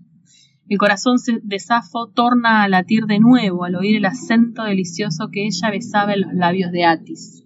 [0.67, 5.45] El corazón de Safo torna a latir de nuevo al oír el acento delicioso que
[5.45, 7.45] ella besaba en los labios de Atis.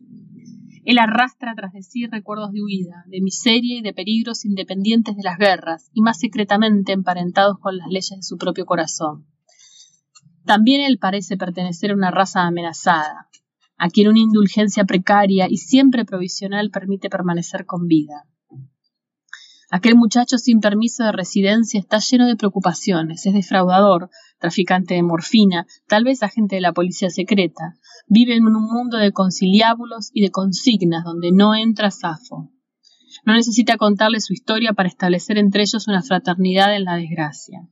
[0.86, 5.24] Él arrastra tras de sí recuerdos de huida, de miseria y de peligros independientes de
[5.24, 9.26] las guerras, y más secretamente emparentados con las leyes de su propio corazón.
[10.46, 13.30] También él parece pertenecer a una raza amenazada,
[13.78, 18.28] a quien una indulgencia precaria y siempre provisional permite permanecer con vida.
[19.76, 24.10] Aquel muchacho sin permiso de residencia está lleno de preocupaciones, es defraudador,
[24.40, 27.76] traficante de morfina, tal vez agente de la policía secreta.
[28.08, 32.54] Vive en un mundo de conciliábulos y de consignas donde no entra Safo.
[33.26, 37.68] No necesita contarle su historia para establecer entre ellos una fraternidad en la desgracia.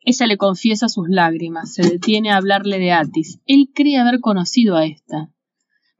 [0.00, 3.40] Ella le confiesa sus lágrimas, se detiene a hablarle de Atis.
[3.46, 5.30] Él cree haber conocido a esta.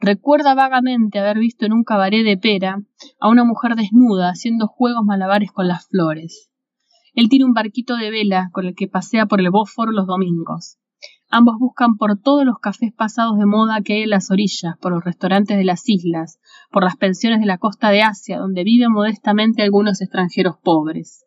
[0.01, 2.82] Recuerda vagamente haber visto en un cabaret de pera
[3.20, 6.51] a una mujer desnuda haciendo juegos malabares con las flores.
[7.12, 10.78] Él tiene un barquito de vela con el que pasea por el Bósforo los domingos.
[11.28, 14.92] Ambos buscan por todos los cafés pasados de moda que hay en las orillas, por
[14.92, 16.40] los restaurantes de las islas,
[16.70, 21.26] por las pensiones de la costa de Asia, donde viven modestamente algunos extranjeros pobres.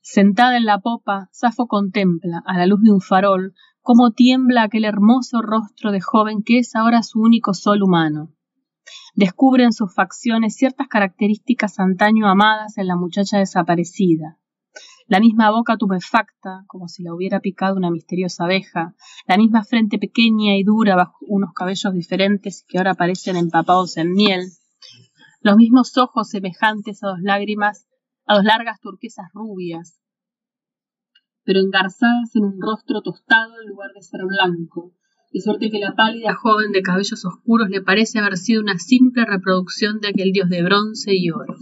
[0.00, 4.84] Sentada en la popa, Safo contempla, a la luz de un farol, cómo tiembla aquel
[4.84, 8.32] hermoso rostro de joven que es ahora su único sol humano.
[9.14, 14.38] Descubre en sus facciones ciertas características antaño amadas en la muchacha desaparecida.
[15.06, 18.94] La misma boca tubefacta, como si la hubiera picado una misteriosa abeja,
[19.26, 24.12] la misma frente pequeña y dura bajo unos cabellos diferentes que ahora parecen empapados en
[24.12, 24.48] miel,
[25.40, 27.86] los mismos ojos semejantes a dos lágrimas,
[28.26, 30.01] a dos largas turquesas rubias,
[31.44, 34.94] pero engarzadas en un rostro tostado en lugar de ser blanco,
[35.32, 39.24] de suerte que la pálida joven de cabellos oscuros le parece haber sido una simple
[39.24, 41.56] reproducción de aquel dios de bronce y oro.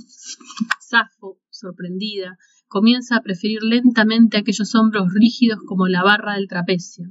[0.80, 2.36] Safo, sorprendida,
[2.70, 7.04] comienza a preferir lentamente aquellos hombros rígidos como la barra del trapecio,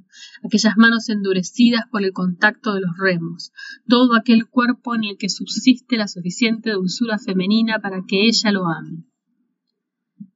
[0.44, 3.52] aquellas manos endurecidas por el contacto de los remos,
[3.88, 8.68] todo aquel cuerpo en el que subsiste la suficiente dulzura femenina para que ella lo
[8.68, 9.09] ame.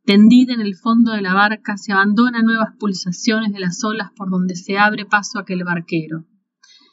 [0.05, 4.29] Tendida en el fondo de la barca, se abandona nuevas pulsaciones de las olas por
[4.29, 6.25] donde se abre paso aquel barquero.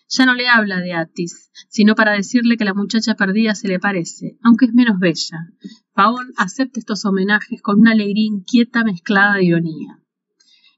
[0.08, 3.80] Ya no le habla de Atis, sino para decirle que la muchacha perdida se le
[3.80, 5.48] parece, aunque es menos bella.
[5.92, 9.98] Paón acepta estos homenajes con una alegría inquieta mezclada de ironía.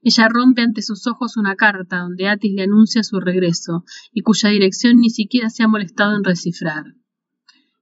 [0.01, 4.49] Ella rompe ante sus ojos una carta donde Atis le anuncia su regreso y cuya
[4.49, 6.83] dirección ni siquiera se ha molestado en descifrar.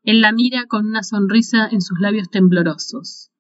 [0.04, 3.31] Él la mira con una sonrisa en sus labios temblorosos.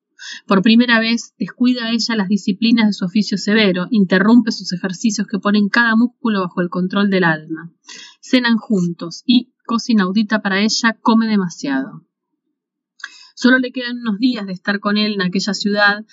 [0.47, 5.39] Por primera vez descuida ella las disciplinas de su oficio severo, interrumpe sus ejercicios que
[5.39, 7.71] ponen cada músculo bajo el control del alma.
[8.21, 12.05] Cenan juntos y, cosa inaudita para ella, come demasiado.
[13.35, 16.05] Solo le quedan unos días de estar con él en aquella ciudad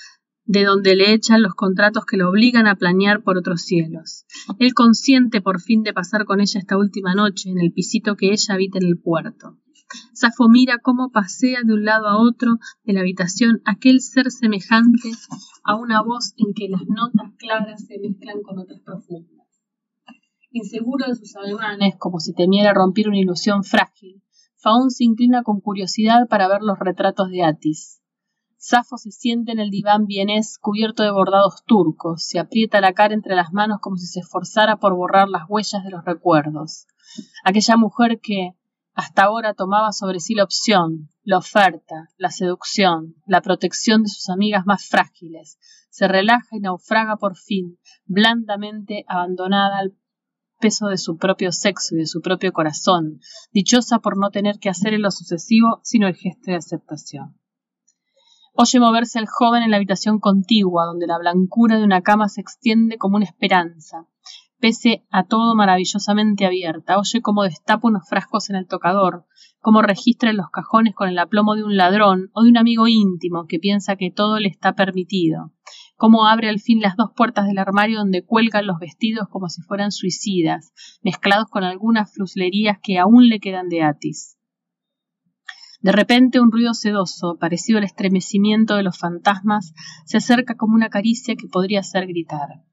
[0.49, 4.25] de donde le echan los contratos que lo obligan a planear por otros cielos.
[4.59, 8.33] Él consiente por fin de pasar con ella esta última noche en el pisito que
[8.33, 9.59] ella habita en el puerto.
[10.12, 15.11] Safo mira cómo pasea de un lado a otro de la habitación aquel ser semejante
[15.64, 19.47] a una voz en que las notas claras se mezclan con otras profundas.
[20.51, 24.22] Inseguro de sus ademanes, como si temiera romper una ilusión frágil,
[24.61, 28.03] Faún se inclina con curiosidad para ver los retratos de Atis.
[28.57, 33.14] Safo se siente en el diván vienés cubierto de bordados turcos, se aprieta la cara
[33.14, 36.86] entre las manos como si se esforzara por borrar las huellas de los recuerdos.
[37.45, 38.57] Aquella mujer que,
[38.99, 44.29] hasta ahora tomaba sobre sí la opción, la oferta, la seducción, la protección de sus
[44.29, 45.57] amigas más frágiles,
[45.89, 49.97] se relaja y naufraga por fin, blandamente abandonada al
[50.59, 53.21] peso de su propio sexo y de su propio corazón,
[53.53, 57.39] dichosa por no tener que hacer en lo sucesivo sino el gesto de aceptación.
[58.53, 62.41] Oye moverse el joven en la habitación contigua, donde la blancura de una cama se
[62.41, 64.09] extiende como una esperanza,
[64.61, 66.99] pese a todo maravillosamente abierta.
[66.99, 69.27] Oye cómo destapa unos frascos en el tocador,
[69.61, 72.89] cómo registra en los cajones con el aplomo de un ladrón o de un amigo
[72.89, 75.53] íntimo que piensa que todo le está permitido,
[75.97, 79.63] cómo abre al fin las dos puertas del armario donde cuelgan los vestidos como si
[79.63, 84.39] fueran suicidas, mezclados con algunas fruslerías que aún le quedan de Atis.
[85.81, 89.73] De repente un ruido sedoso, parecido al estremecimiento de los fantasmas,
[90.07, 92.65] se acerca como una caricia que podría hacer gritar.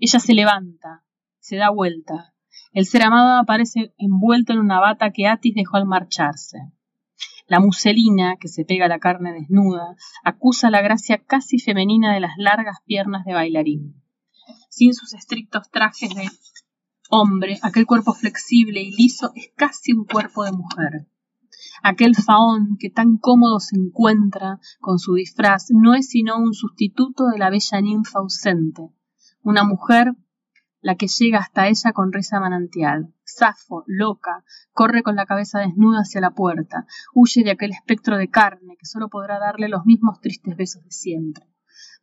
[0.00, 1.04] Ella se levanta,
[1.42, 2.32] se da vuelta.
[2.72, 6.58] El ser amado aparece envuelto en una bata que Atis dejó al marcharse.
[7.48, 12.20] La muselina, que se pega a la carne desnuda, acusa la gracia casi femenina de
[12.20, 14.02] las largas piernas de bailarín.
[14.70, 16.28] Sin sus estrictos trajes de
[17.10, 21.08] hombre, aquel cuerpo flexible y liso es casi un cuerpo de mujer.
[21.82, 27.26] Aquel faón que tan cómodo se encuentra con su disfraz no es sino un sustituto
[27.26, 28.90] de la bella ninfa ausente,
[29.42, 30.14] una mujer
[30.82, 33.14] la que llega hasta ella con risa manantial.
[33.24, 38.28] Safo, loca, corre con la cabeza desnuda hacia la puerta, huye de aquel espectro de
[38.28, 41.46] carne que solo podrá darle los mismos tristes besos de siempre.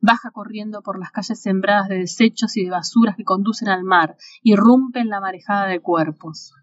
[0.01, 4.15] Baja corriendo por las calles sembradas de desechos y de basuras que conducen al mar,
[4.41, 6.53] irrumpe en la marejada de cuerpos.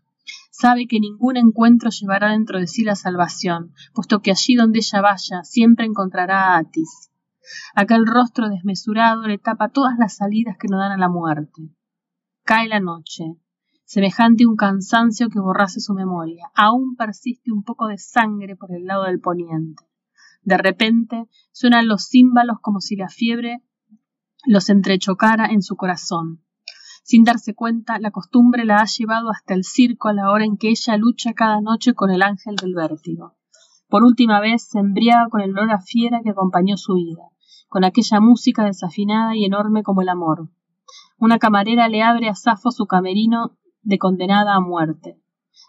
[0.51, 5.03] Sabe que ningún encuentro llevará dentro de sí la salvación, puesto que allí donde ella
[5.03, 7.11] vaya siempre encontrará a Atis.
[7.75, 11.71] Aquel rostro desmesurado le tapa todas las salidas que no dan a la muerte.
[12.47, 13.25] Cae la noche.
[13.85, 16.49] Semejante un cansancio que borrase su memoria.
[16.55, 19.83] Aún persiste un poco de sangre por el lado del poniente.
[20.43, 23.65] De repente suenan los címbalos como si la fiebre
[24.45, 26.45] los entrechocara en su corazón.
[27.03, 30.57] Sin darse cuenta, la costumbre la ha llevado hasta el circo a la hora en
[30.57, 33.35] que ella lucha cada noche con el ángel del vértigo.
[33.89, 37.25] Por última vez se embriaga con el olor a fiera que acompañó su vida,
[37.67, 40.49] con aquella música desafinada y enorme como el amor.
[41.19, 45.21] Una camarera le abre a Safo su camerino de condenada a muerte.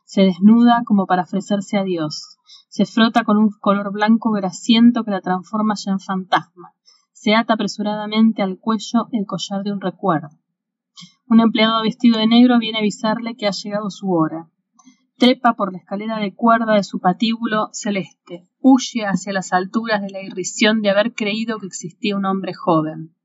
[0.05, 2.37] Se desnuda como para ofrecerse a Dios.
[2.69, 6.73] Se frota con un color blanco grasiento que la transforma ya en fantasma.
[7.11, 10.29] Se ata apresuradamente al cuello el collar de un recuerdo.
[11.27, 14.49] Un empleado vestido de negro viene a avisarle que ha llegado su hora.
[15.17, 18.47] Trepa por la escalera de cuerda de su patíbulo celeste.
[18.59, 23.16] Huye hacia las alturas de la irrisión de haber creído que existía un hombre joven.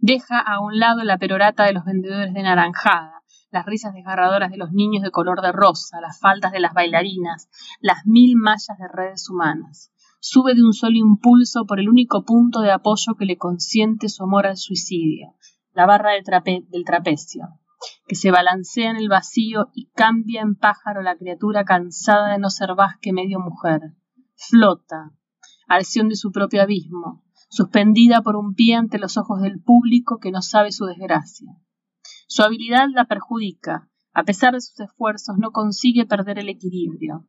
[0.00, 4.56] Deja a un lado la perorata de los vendedores de naranjada, las risas desgarradoras de
[4.56, 7.48] los niños de color de rosa, las faldas de las bailarinas,
[7.80, 9.92] las mil mallas de redes humanas.
[10.20, 14.22] Sube de un solo impulso por el único punto de apoyo que le consiente su
[14.22, 15.34] amor al suicidio,
[15.72, 16.22] la barra del,
[16.68, 17.48] del trapecio,
[18.06, 22.50] que se balancea en el vacío y cambia en pájaro la criatura cansada de no
[22.50, 23.80] ser más que medio mujer.
[24.36, 25.10] Flota,
[25.66, 30.30] al de su propio abismo, suspendida por un pie ante los ojos del público que
[30.30, 31.56] no sabe su desgracia.
[32.26, 37.26] Su habilidad la perjudica, a pesar de sus esfuerzos no consigue perder el equilibrio.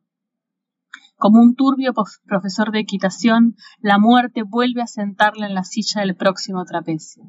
[1.16, 1.92] Como un turbio
[2.24, 7.24] profesor de equitación, la muerte vuelve a sentarla en la silla del próximo trapecio.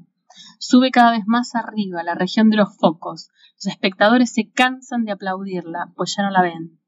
[0.59, 3.29] Sube cada vez más arriba, a la región de los focos.
[3.55, 6.79] Los espectadores se cansan de aplaudirla, pues ya no la ven.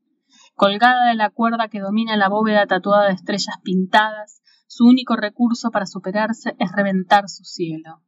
[0.55, 4.42] Colgada de la cuerda que domina la bóveda tatuada de estrellas pintadas,
[4.73, 8.01] su único recurso para superarse es reventar su cielo.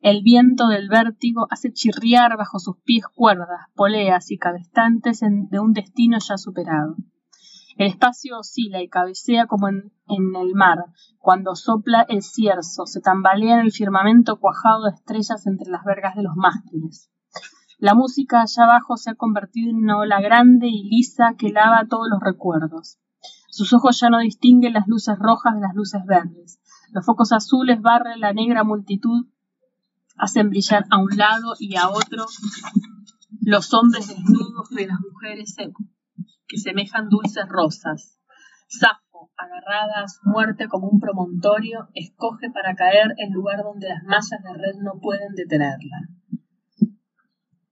[0.00, 5.72] El viento del vértigo hace chirriar bajo sus pies cuerdas, poleas y cabestantes de un
[5.72, 6.94] destino ya superado.
[7.76, 10.84] El espacio oscila y cabecea como en, el mar,
[11.18, 16.14] cuando sopla el cierzo, se tambalea en el firmamento cuajado de estrellas entre las vergas
[16.14, 17.10] de los mástiles.
[17.78, 21.88] La música allá abajo se ha convertido en una ola grande y lisa que lava
[21.88, 23.00] todos los recuerdos.
[23.54, 26.58] Sus ojos ya no distinguen las luces rojas de las luces verdes.
[26.90, 29.28] Los focos azules barren la negra multitud,
[30.16, 32.26] hacen brillar a un lado y a otro
[33.42, 35.54] los hombres desnudos de las mujeres
[36.48, 38.18] que semejan dulces rosas.
[38.66, 44.02] Safo, agarrada a su muerte como un promontorio, escoge para caer el lugar donde las
[44.02, 46.08] mallas de red no pueden detenerla.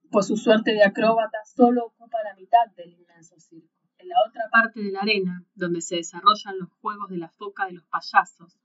[0.09, 3.72] Por su suerte de acróbata, solo ocupa la mitad del inmenso circo.
[4.03, 7.67] En la otra parte de la arena, donde se desarrollan los juegos de la foca
[7.67, 8.59] de los payasos,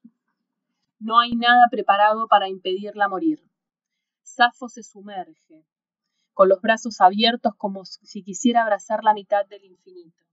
[0.98, 3.48] no hay nada preparado para impedirla morir.
[4.20, 5.64] Safo se sumerge,
[6.32, 10.24] con los brazos abiertos como si quisiera abrazar la mitad del infinito,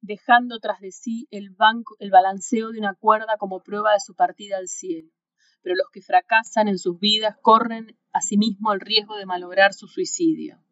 [0.00, 1.54] dejando tras de sí el,
[1.98, 5.12] el balanceo de una cuerda como prueba de su partida al cielo.
[5.60, 10.62] Pero los que fracasan en sus vidas corren asimismo el riesgo de malograr su suicidio.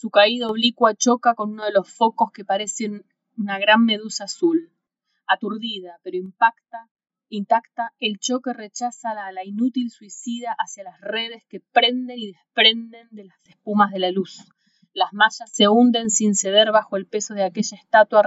[0.00, 3.02] Su caída oblicua choca con uno de los focos que parece
[3.36, 4.72] una gran medusa azul.
[5.26, 6.88] Aturdida, pero impacta,
[7.30, 13.08] Intacta, el choque rechaza a la, inútil suicida hacia las redes que prenden y desprenden
[13.10, 14.44] de las espumas de la luz.
[14.92, 18.22] Las mallas se hunden sin ceder bajo el peso de aquella estatua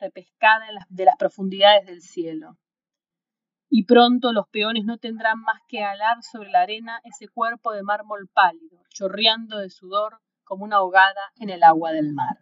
[0.00, 2.56] repescada de las profundidades del cielo.
[3.68, 7.82] Y pronto los peones no tendrán más que alar sobre la arena ese cuerpo de
[7.82, 10.22] mármol pálido, chorreando de sudor
[10.52, 12.36] como una ahogada en el agua del mar.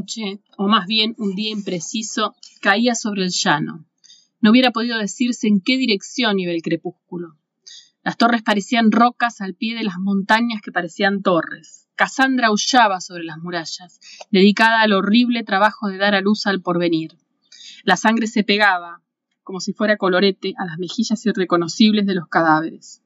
[0.00, 3.84] Noche, o más bien un día impreciso, caía sobre el llano.
[4.40, 7.36] No hubiera podido decirse en qué dirección iba el crepúsculo.
[8.02, 11.88] Las torres parecían rocas al pie de las montañas que parecían torres.
[11.96, 17.18] Cassandra aullaba sobre las murallas, dedicada al horrible trabajo de dar a luz al porvenir.
[17.84, 19.02] La sangre se pegaba,
[19.42, 23.02] como si fuera colorete, a las mejillas irreconocibles de los cadáveres.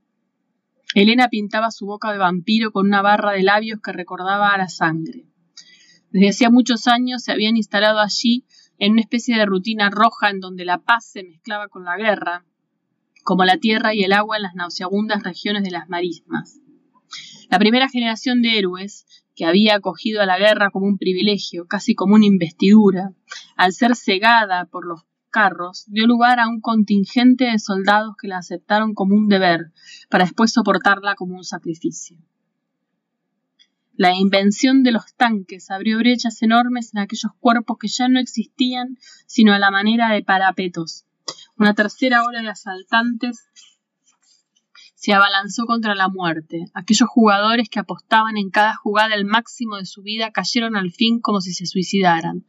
[0.94, 4.68] Elena pintaba su boca de vampiro con una barra de labios que recordaba a la
[4.68, 5.26] sangre.
[6.14, 8.44] Desde hacía muchos años se habían instalado allí
[8.78, 12.44] en una especie de rutina roja en donde la paz se mezclaba con la guerra,
[13.24, 16.60] como la tierra y el agua en las nauseabundas regiones de las marismas.
[17.50, 21.96] La primera generación de héroes, que había acogido a la guerra como un privilegio, casi
[21.96, 23.10] como una investidura,
[23.56, 25.00] al ser cegada por los
[25.30, 29.72] carros, dio lugar a un contingente de soldados que la aceptaron como un deber,
[30.08, 32.18] para después soportarla como un sacrificio.
[33.96, 38.98] La invención de los tanques abrió brechas enormes en aquellos cuerpos que ya no existían
[39.26, 41.04] sino a la manera de parapetos.
[41.56, 43.48] Una tercera ola de asaltantes
[44.96, 46.64] se abalanzó contra la muerte.
[46.74, 51.20] Aquellos jugadores que apostaban en cada jugada el máximo de su vida cayeron al fin
[51.20, 52.46] como si se suicidaran,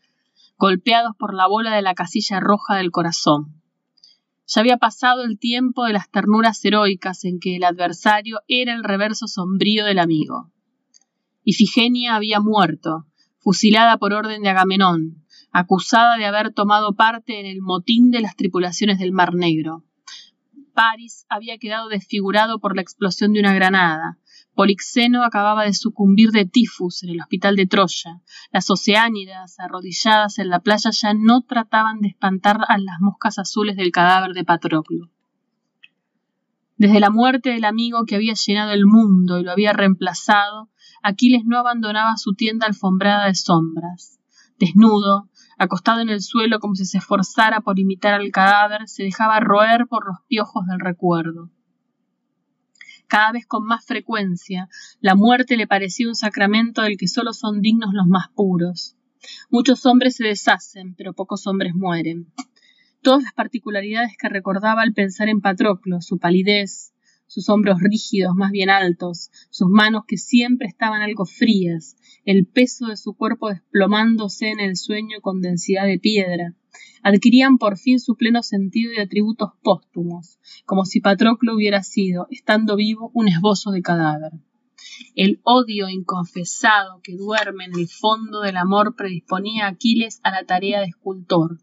[0.58, 3.62] golpeados por la bola de la casilla roja del corazón.
[4.48, 8.84] Ya había pasado el tiempo de las ternuras heroicas en que el adversario era el
[8.84, 10.52] reverso sombrío del amigo.
[11.46, 13.06] Ifigenia había muerto,
[13.40, 18.36] fusilada por orden de Agamenón, acusada de haber tomado parte en el motín de las
[18.36, 19.84] tripulaciones del Mar Negro.
[20.74, 24.18] Paris había quedado desfigurado por la explosión de una granada.
[24.56, 28.22] Polixeno acababa de sucumbir de tifus en el hospital de Troya.
[28.52, 33.76] Las oceánidas, arrodilladas en la playa, ya no trataban de espantar a las moscas azules
[33.76, 35.12] del cadáver de Patroclo.
[36.78, 40.70] Desde la muerte del amigo que había llenado el mundo y lo había reemplazado,
[41.08, 44.20] Aquiles no abandonaba su tienda alfombrada de sombras.
[44.58, 49.40] Desnudo, acostado en el suelo como si se esforzara por imitar al cadáver, se dejaba
[49.40, 51.52] roer por los piojos del recuerdo.
[53.06, 54.68] Cada vez con más frecuencia,
[55.00, 58.98] la muerte le parecía un sacramento del que solo son dignos los más puros.
[59.52, 62.34] Muchos hombres se deshacen, pero pocos hombres mueren.
[63.04, 66.95] Todas las particularidades que recordaba al pensar en Patroclo, su palidez,
[67.36, 72.88] sus hombros rígidos, más bien altos, sus manos que siempre estaban algo frías, el peso
[72.88, 76.54] de su cuerpo desplomándose en el sueño con densidad de piedra,
[77.04, 82.78] adquirían por fin su pleno sentido y atributos póstumos, como si Patroclo hubiera sido, estando
[82.78, 84.32] vivo, un esbozo de cadáver.
[85.14, 90.46] El odio inconfesado que duerme en el fondo del amor predisponía a Aquiles a la
[90.46, 91.60] tarea de escultor.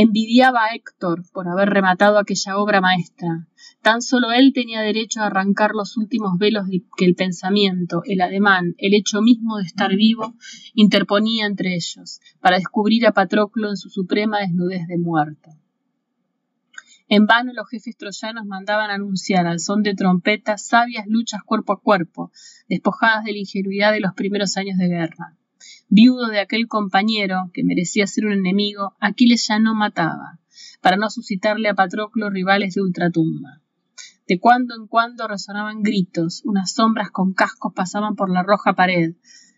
[0.00, 3.48] Envidiaba a Héctor por haber rematado aquella obra maestra.
[3.82, 8.76] Tan solo él tenía derecho a arrancar los últimos velos que el pensamiento, el ademán,
[8.78, 10.36] el hecho mismo de estar vivo,
[10.74, 15.50] interponía entre ellos, para descubrir a Patroclo en su suprema desnudez de muerto.
[17.08, 21.80] En vano los jefes troyanos mandaban anunciar al son de trompetas sabias luchas cuerpo a
[21.80, 22.30] cuerpo,
[22.68, 25.36] despojadas de la ingenuidad de los primeros años de guerra.
[25.90, 30.38] Viudo de aquel compañero, que merecía ser un enemigo, Aquiles ya no mataba,
[30.82, 33.62] para no suscitarle a Patroclo rivales de ultratumba.
[34.26, 39.14] De cuando en cuando resonaban gritos, unas sombras con cascos pasaban por la roja pared.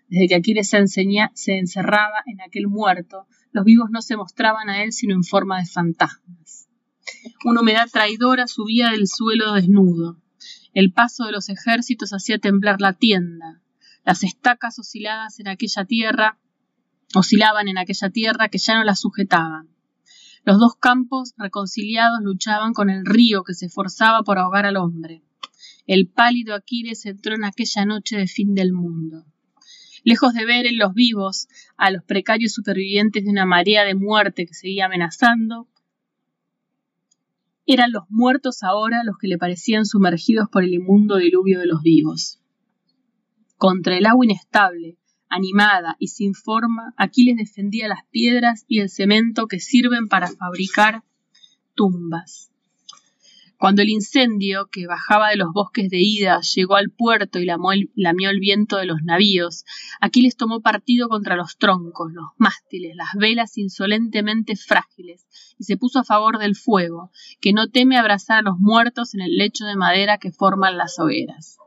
[0.09, 4.85] Desde que Aquiles se, se encerraba en aquel muerto, los vivos no se mostraban a
[4.85, 6.69] él sino en forma de fantasmas.
[7.45, 10.21] Una humedad traidora subía del suelo desnudo.
[10.73, 13.61] El paso de los ejércitos hacía temblar la tienda.
[14.05, 16.39] Las estacas osciladas en aquella tierra,
[17.15, 19.69] oscilaban en aquella tierra que ya no las sujetaban.
[20.45, 25.23] Los dos campos reconciliados luchaban con el río que se esforzaba por ahogar al hombre.
[25.87, 29.27] El pálido Aquiles entró en aquella noche de fin del mundo.
[30.03, 34.47] Lejos de ver en los vivos a los precarios supervivientes de una marea de muerte
[34.47, 35.69] que seguía amenazando,
[37.67, 41.83] eran los muertos ahora los que le parecían sumergidos por el inmundo diluvio de los
[41.83, 42.40] vivos.
[43.61, 44.97] Contra el agua inestable,
[45.29, 51.05] animada y sin forma, Aquiles defendía las piedras y el cemento que sirven para fabricar
[51.75, 52.51] tumbas.
[53.59, 58.31] Cuando el incendio que bajaba de los bosques de Ida llegó al puerto y lamió
[58.31, 59.67] el viento de los navíos,
[60.01, 65.27] Aquiles tomó partido contra los troncos, los mástiles, las velas insolentemente frágiles,
[65.59, 67.11] y se puso a favor del fuego,
[67.43, 70.99] que no teme abrazar a los muertos en el lecho de madera que forman las
[70.99, 71.60] hogueras.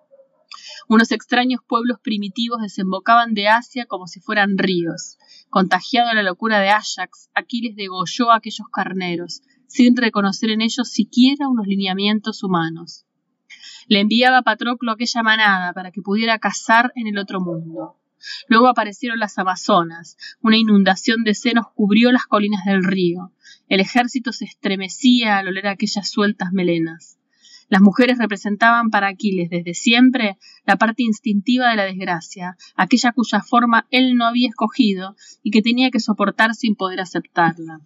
[0.87, 5.17] Unos extraños pueblos primitivos desembocaban de Asia como si fueran ríos.
[5.49, 10.89] Contagiado a la locura de Ajax, Aquiles degolló a aquellos carneros, sin reconocer en ellos
[10.89, 13.05] siquiera unos lineamientos humanos.
[13.87, 17.99] Le enviaba Patroclo aquella manada para que pudiera cazar en el otro mundo.
[18.47, 20.17] Luego aparecieron las Amazonas.
[20.41, 23.33] Una inundación de senos cubrió las colinas del río.
[23.67, 27.17] El ejército se estremecía al oler aquellas sueltas melenas.
[27.73, 33.41] Las mujeres representaban para Aquiles desde siempre la parte instintiva de la desgracia, aquella cuya
[33.41, 37.79] forma él no había escogido y que tenía que soportar sin poder aceptarla.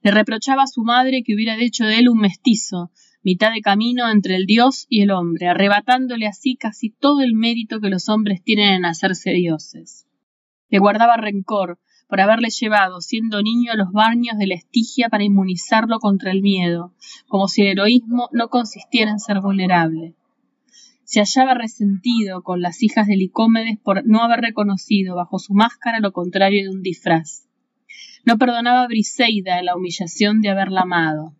[0.00, 2.90] Le reprochaba a su madre que hubiera hecho de él un mestizo,
[3.22, 7.82] mitad de camino entre el dios y el hombre, arrebatándole así casi todo el mérito
[7.82, 10.06] que los hombres tienen en hacerse dioses.
[10.70, 11.78] Le guardaba rencor
[12.08, 16.42] por haberle llevado, siendo niño, a los baños de la Estigia para inmunizarlo contra el
[16.42, 16.92] miedo,
[17.28, 20.14] como si el heroísmo no consistiera en ser vulnerable.
[21.04, 26.00] Se hallaba resentido con las hijas de Licómedes por no haber reconocido bajo su máscara
[26.00, 27.46] lo contrario de un disfraz.
[28.24, 31.35] No perdonaba a Briseida la humillación de haberla amado.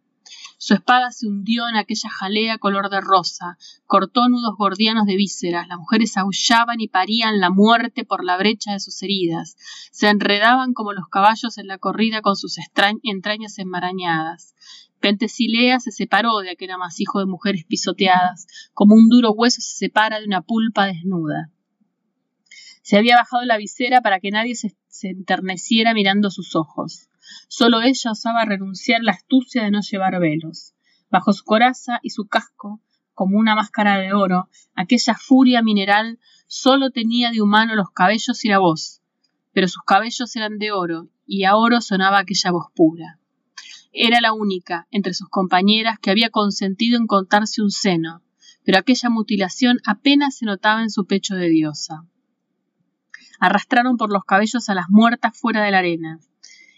[0.58, 5.68] Su espada se hundió en aquella jalea color de rosa, cortó nudos gordianos de vísceras,
[5.68, 9.56] las mujeres aullaban y parían la muerte por la brecha de sus heridas,
[9.92, 12.56] se enredaban como los caballos en la corrida con sus
[13.02, 14.54] entrañas enmarañadas.
[15.00, 20.20] Pentesilea se separó de aquel amasijo de mujeres pisoteadas, como un duro hueso se separa
[20.20, 21.50] de una pulpa desnuda.
[22.80, 27.10] Se había bajado la visera para que nadie se, se enterneciera mirando sus ojos.
[27.48, 30.74] Solo ella osaba renunciar la astucia de no llevar velos.
[31.10, 32.80] Bajo su coraza y su casco,
[33.14, 38.48] como una máscara de oro, aquella furia mineral solo tenía de humano los cabellos y
[38.48, 39.00] la voz,
[39.52, 43.18] pero sus cabellos eran de oro, y a oro sonaba aquella voz pura.
[43.92, 48.22] Era la única entre sus compañeras que había consentido en contarse un seno,
[48.64, 52.04] pero aquella mutilación apenas se notaba en su pecho de diosa.
[53.40, 56.20] Arrastraron por los cabellos a las muertas fuera de la arena.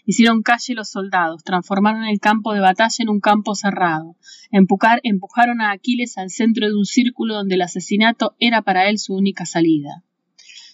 [0.09, 4.15] Hicieron calle los soldados, transformaron el campo de batalla en un campo cerrado.
[4.49, 9.13] empujaron a Aquiles al centro de un círculo donde el asesinato era para él su
[9.13, 10.03] única salida.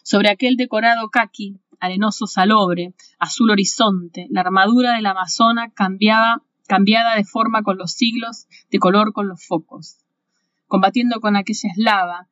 [0.04, 7.26] Sobre aquel decorado caqui, arenoso salobre, azul horizonte, la armadura del amazona cambiaba, cambiada de
[7.26, 9.98] forma con los siglos, de color con los focos.
[10.68, 12.30] Combatiendo con aquella eslava,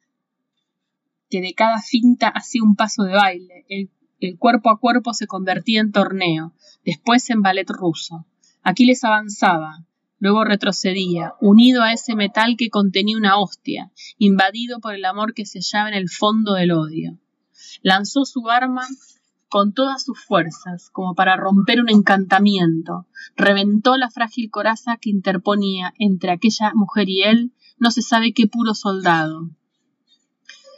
[1.30, 3.90] que de cada finta hacía un paso de baile, el
[4.28, 6.54] el cuerpo a cuerpo se convertía en torneo,
[6.86, 8.26] después en ballet ruso.
[8.62, 9.86] Aquiles avanzaba,
[10.20, 15.46] luego retrocedía, unido a ese metal que contenía una hostia, invadido por el amor que
[15.46, 17.20] se hallaba en el fondo del odio.
[17.82, 18.88] Lanzó su arma
[19.50, 23.06] con todas sus fuerzas, como para romper un encantamiento,
[23.36, 28.48] reventó la frágil coraza que interponía entre aquella mujer y él, no se sabe qué
[28.48, 29.50] puro soldado.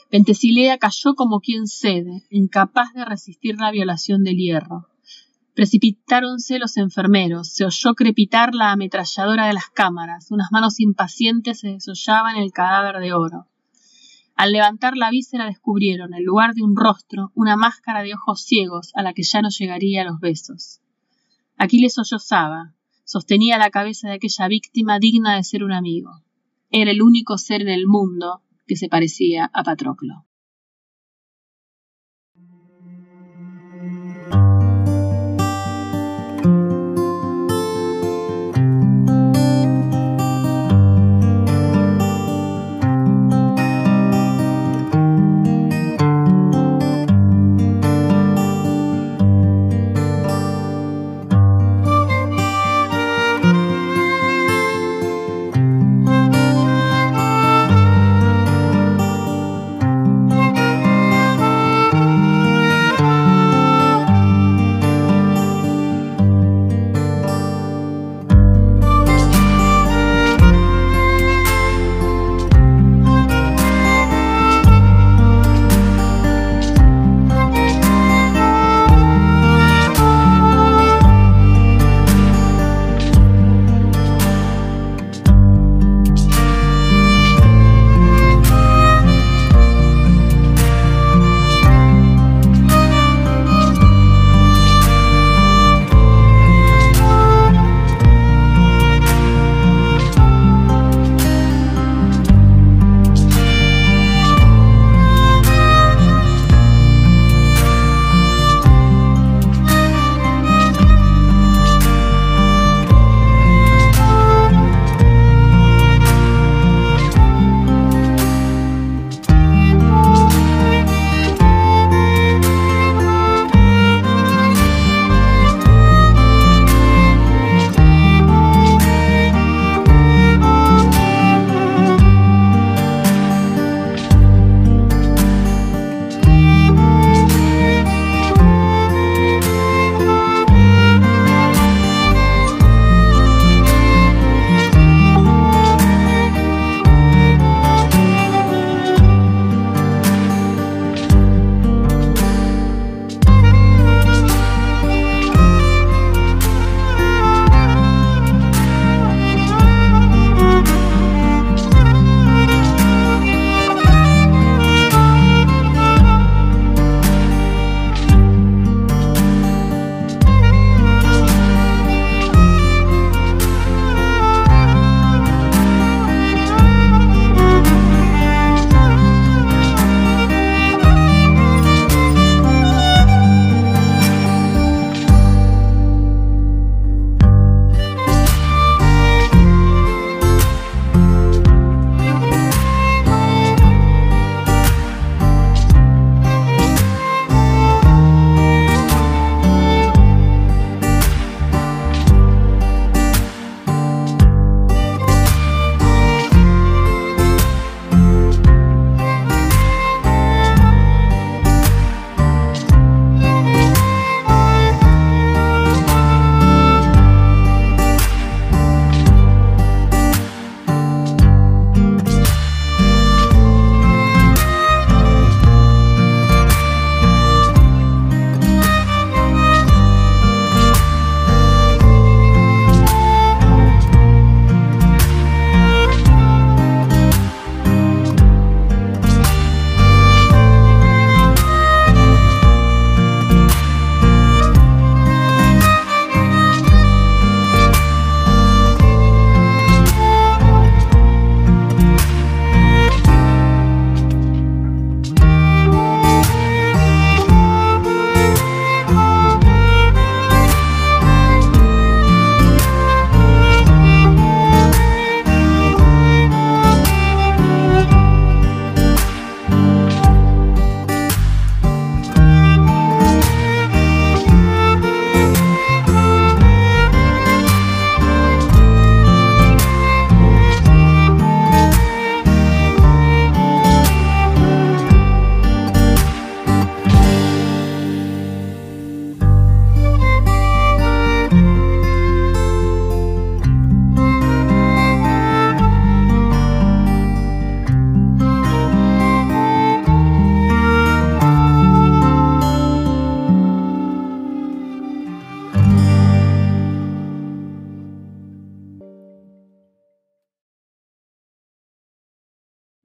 [0.10, 4.88] Pentesilea cayó como quien cede, incapaz de resistir la violación del hierro.
[5.56, 11.70] Precipitáronse los enfermeros, se oyó crepitar la ametralladora de las cámaras, unas manos impacientes se
[11.70, 13.48] desollaban el cadáver de oro.
[14.36, 18.92] Al levantar la víscera descubrieron, en lugar de un rostro, una máscara de ojos ciegos
[18.96, 20.82] a la que ya no llegaría los besos.
[21.58, 22.74] Aquiles sollozaba,
[23.06, 26.22] sostenía la cabeza de aquella víctima digna de ser un amigo.
[26.70, 30.25] Era el único ser en el mundo que se parecía a Patroclo.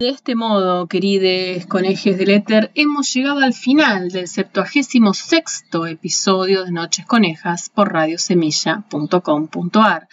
[0.00, 6.72] De este modo, queridos conejes del éter, hemos llegado al final del 76 episodio de
[6.72, 10.08] Noches Conejas por radiosemilla.com.ar.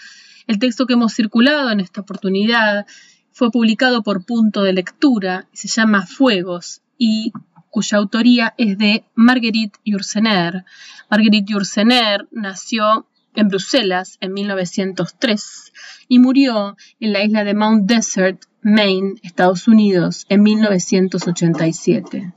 [0.45, 2.85] El texto que hemos circulado en esta oportunidad
[3.31, 7.31] fue publicado por Punto de Lectura se llama Fuegos y
[7.69, 10.65] cuya autoría es de Marguerite Yourcenar.
[11.09, 15.71] Marguerite Yourcenar nació en Bruselas en 1903
[16.09, 22.33] y murió en la isla de Mount Desert, Maine, Estados Unidos, en 1987.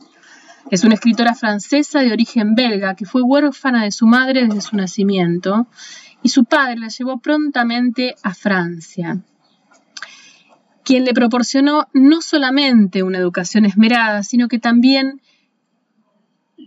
[0.71, 4.77] Es una escritora francesa de origen belga que fue huérfana de su madre desde su
[4.77, 5.67] nacimiento
[6.23, 9.21] y su padre la llevó prontamente a Francia,
[10.85, 15.21] quien le proporcionó no solamente una educación esmerada, sino que también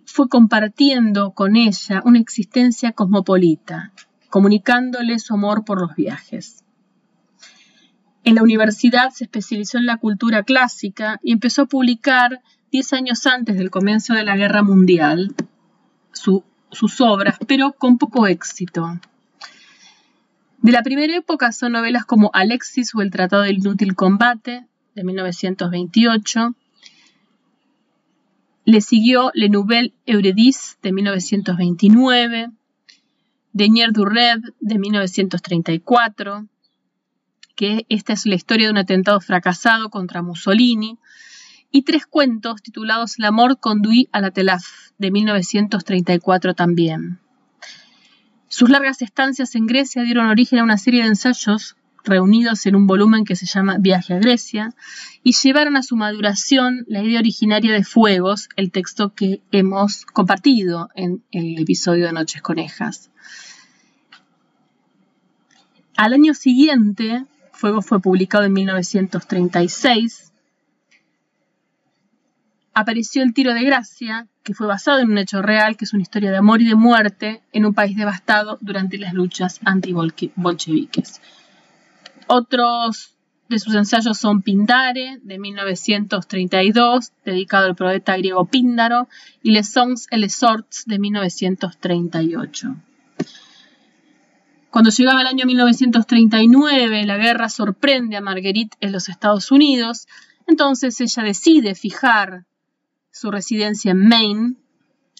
[0.06, 3.94] fue compartiendo con ella una existencia cosmopolita,
[4.30, 6.63] comunicándole su amor por los viajes.
[8.26, 13.28] En la universidad se especializó en la cultura clásica y empezó a publicar diez años
[13.28, 15.36] antes del comienzo de la Guerra Mundial
[16.14, 19.00] sus obras, pero con poco éxito.
[20.62, 24.66] De la primera época son novelas como Alexis o El Tratado del Inútil Combate,
[24.96, 26.56] de 1928.
[28.66, 32.50] Le siguió Le Nouvelle Eurydice, de 1929.
[33.52, 36.48] Denier du Red, de 1934
[37.56, 40.98] que esta es la historia de un atentado fracasado contra Mussolini,
[41.72, 47.20] y tres cuentos titulados L'amor conduit à la Telaf, de 1934 también.
[48.48, 52.86] Sus largas estancias en Grecia dieron origen a una serie de ensayos reunidos en un
[52.86, 54.76] volumen que se llama Viaje a Grecia,
[55.24, 60.90] y llevaron a su maduración la idea originaria de Fuegos, el texto que hemos compartido
[60.96, 63.10] en el episodio de Noches Conejas.
[65.96, 67.26] Al año siguiente,
[67.64, 70.34] Fuego fue publicado en 1936.
[72.74, 76.02] Apareció El Tiro de Gracia, que fue basado en un hecho real, que es una
[76.02, 81.22] historia de amor y de muerte en un país devastado durante las luchas anti-bolcheviques.
[82.28, 83.16] Otros
[83.48, 89.08] de sus ensayos son Pindare, de 1932, dedicado al poeta griego Píndaro,
[89.42, 92.76] y Les Sons et les Sorts, de 1938.
[94.74, 100.08] Cuando llegaba el año 1939, la guerra sorprende a Marguerite en los Estados Unidos,
[100.48, 102.46] entonces ella decide fijar
[103.12, 104.56] su residencia en Maine,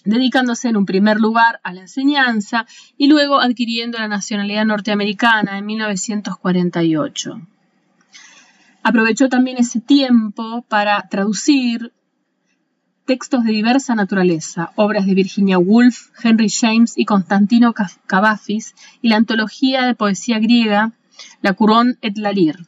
[0.04, 2.66] dedicándose en un primer lugar a la enseñanza
[2.96, 7.40] y luego adquiriendo la nacionalidad norteamericana en 1948.
[8.82, 11.92] Aprovechó también ese tiempo para traducir
[13.04, 17.74] textos de diversa naturaleza, obras de Virginia Woolf, Henry James y Constantino
[18.06, 20.92] Cavafis, y la antología de poesía griega
[21.42, 22.64] La Couronne et la Lyre.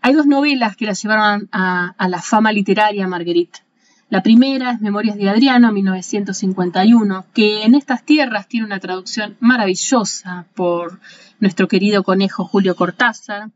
[0.00, 3.60] Hay dos novelas que la llevaron a, a la fama literaria Marguerite.
[4.10, 10.46] La primera es Memorias de Adriano, 1951, que en estas tierras tiene una traducción maravillosa
[10.54, 10.98] por
[11.40, 13.50] nuestro querido conejo Julio Cortázar,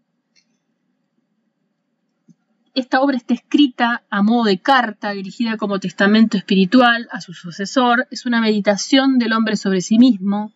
[2.74, 8.06] esta obra está escrita a modo de carta dirigida como testamento espiritual a su sucesor.
[8.10, 10.52] Es una meditación del hombre sobre sí mismo.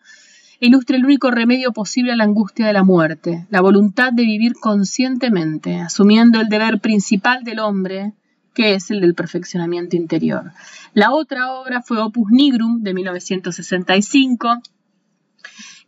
[0.59, 4.55] Ilustra el único remedio posible a la angustia de la muerte, la voluntad de vivir
[4.55, 8.15] conscientemente, asumiendo el deber principal del hombre,
[8.55, 10.53] que es el del perfeccionamiento interior.
[10.95, 14.63] La otra obra fue Opus Nigrum de 1965,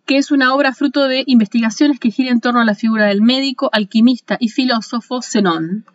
[0.04, 3.22] que es una obra fruto de investigaciones que gira en torno a la figura del
[3.22, 5.86] médico, alquimista y filósofo Zenón,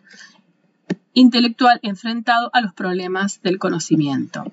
[1.14, 4.44] intelectual enfrentado a los problemas del conocimiento.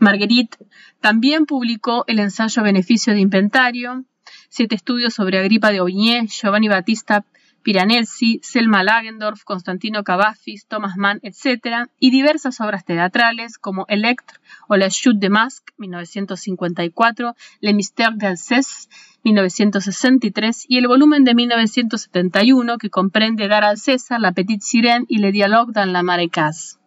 [0.00, 0.58] Marguerite
[1.00, 4.04] también publicó el ensayo Beneficio de Inventario,
[4.48, 7.24] siete estudios sobre Agripa de Aubigné, Giovanni Battista
[7.62, 14.38] Piranesi, Selma Lagendorf, Constantino Cavafis, Thomas Mann, etc., y diversas obras teatrales como Electre
[14.68, 18.88] o La Chute de Masque, 1954, Le Mystère d'Alsace,
[19.24, 25.18] 1963, y el volumen de 1971 que comprende Dar al César, La Petite Sirène y
[25.18, 26.78] Le Dialogue dans la Marécasse.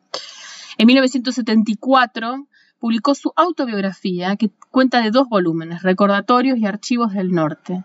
[0.77, 2.47] En 1974
[2.79, 7.83] publicó su autobiografía que cuenta de dos volúmenes, Recordatorios y Archivos del Norte,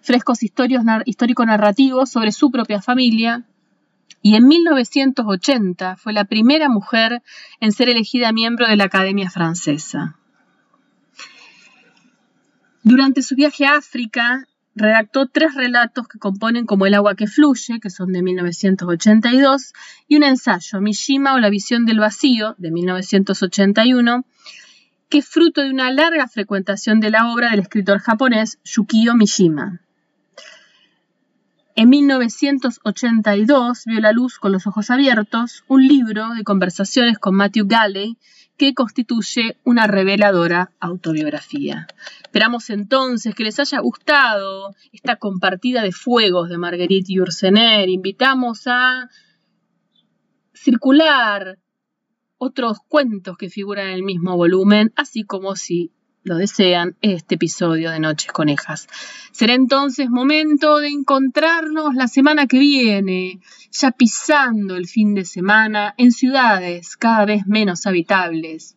[0.00, 3.44] frescos histórico-narrativos sobre su propia familia,
[4.22, 7.22] y en 1980 fue la primera mujer
[7.60, 10.16] en ser elegida miembro de la Academia Francesa.
[12.84, 17.80] Durante su viaje a África, redactó tres relatos que componen como El agua que fluye,
[17.80, 19.72] que son de 1982,
[20.08, 24.24] y un ensayo, Mishima o la visión del vacío, de 1981,
[25.12, 29.82] que es fruto de una larga frecuentación de la obra del escritor japonés Yukio Mishima.
[31.74, 37.66] En 1982 vio la luz con los ojos abiertos un libro de conversaciones con Matthew
[37.66, 38.16] Galley
[38.56, 41.88] que constituye una reveladora autobiografía.
[42.22, 47.90] Esperamos entonces que les haya gustado esta compartida de fuegos de Marguerite Yourcenar.
[47.90, 49.10] Invitamos a
[50.54, 51.58] circular
[52.44, 55.92] otros cuentos que figuran en el mismo volumen, así como si
[56.24, 58.88] lo desean, este episodio de Noches Conejas.
[59.30, 63.40] Será entonces momento de encontrarnos la semana que viene,
[63.70, 68.76] ya pisando el fin de semana en ciudades cada vez menos habitables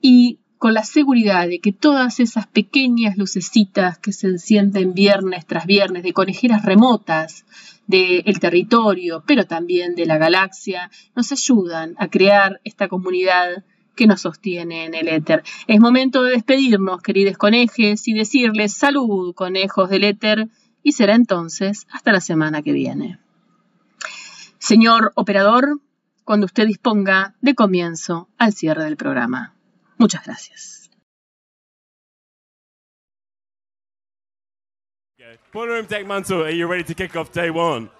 [0.00, 5.66] y con la seguridad de que todas esas pequeñas lucecitas que se encienden viernes tras
[5.66, 7.44] viernes de conejeras remotas
[7.86, 13.64] del territorio, pero también de la galaxia, nos ayudan a crear esta comunidad
[13.94, 15.42] que nos sostiene en el éter.
[15.66, 20.48] Es momento de despedirnos, queridos conejes, y decirles salud, conejos del éter,
[20.82, 23.18] y será entonces hasta la semana que viene.
[24.58, 25.80] Señor operador,
[26.24, 29.54] cuando usted disponga de comienzo al cierre del programa.
[29.98, 30.81] Muchas gracias.
[35.52, 37.90] Ballroom Deck Mantle, are you ready to kick off day one?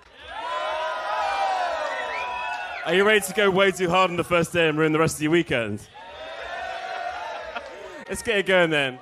[2.84, 4.98] Are you ready to go way too hard on the first day and ruin the
[4.98, 5.80] rest of your weekend?
[8.09, 8.98] Let's get it going then.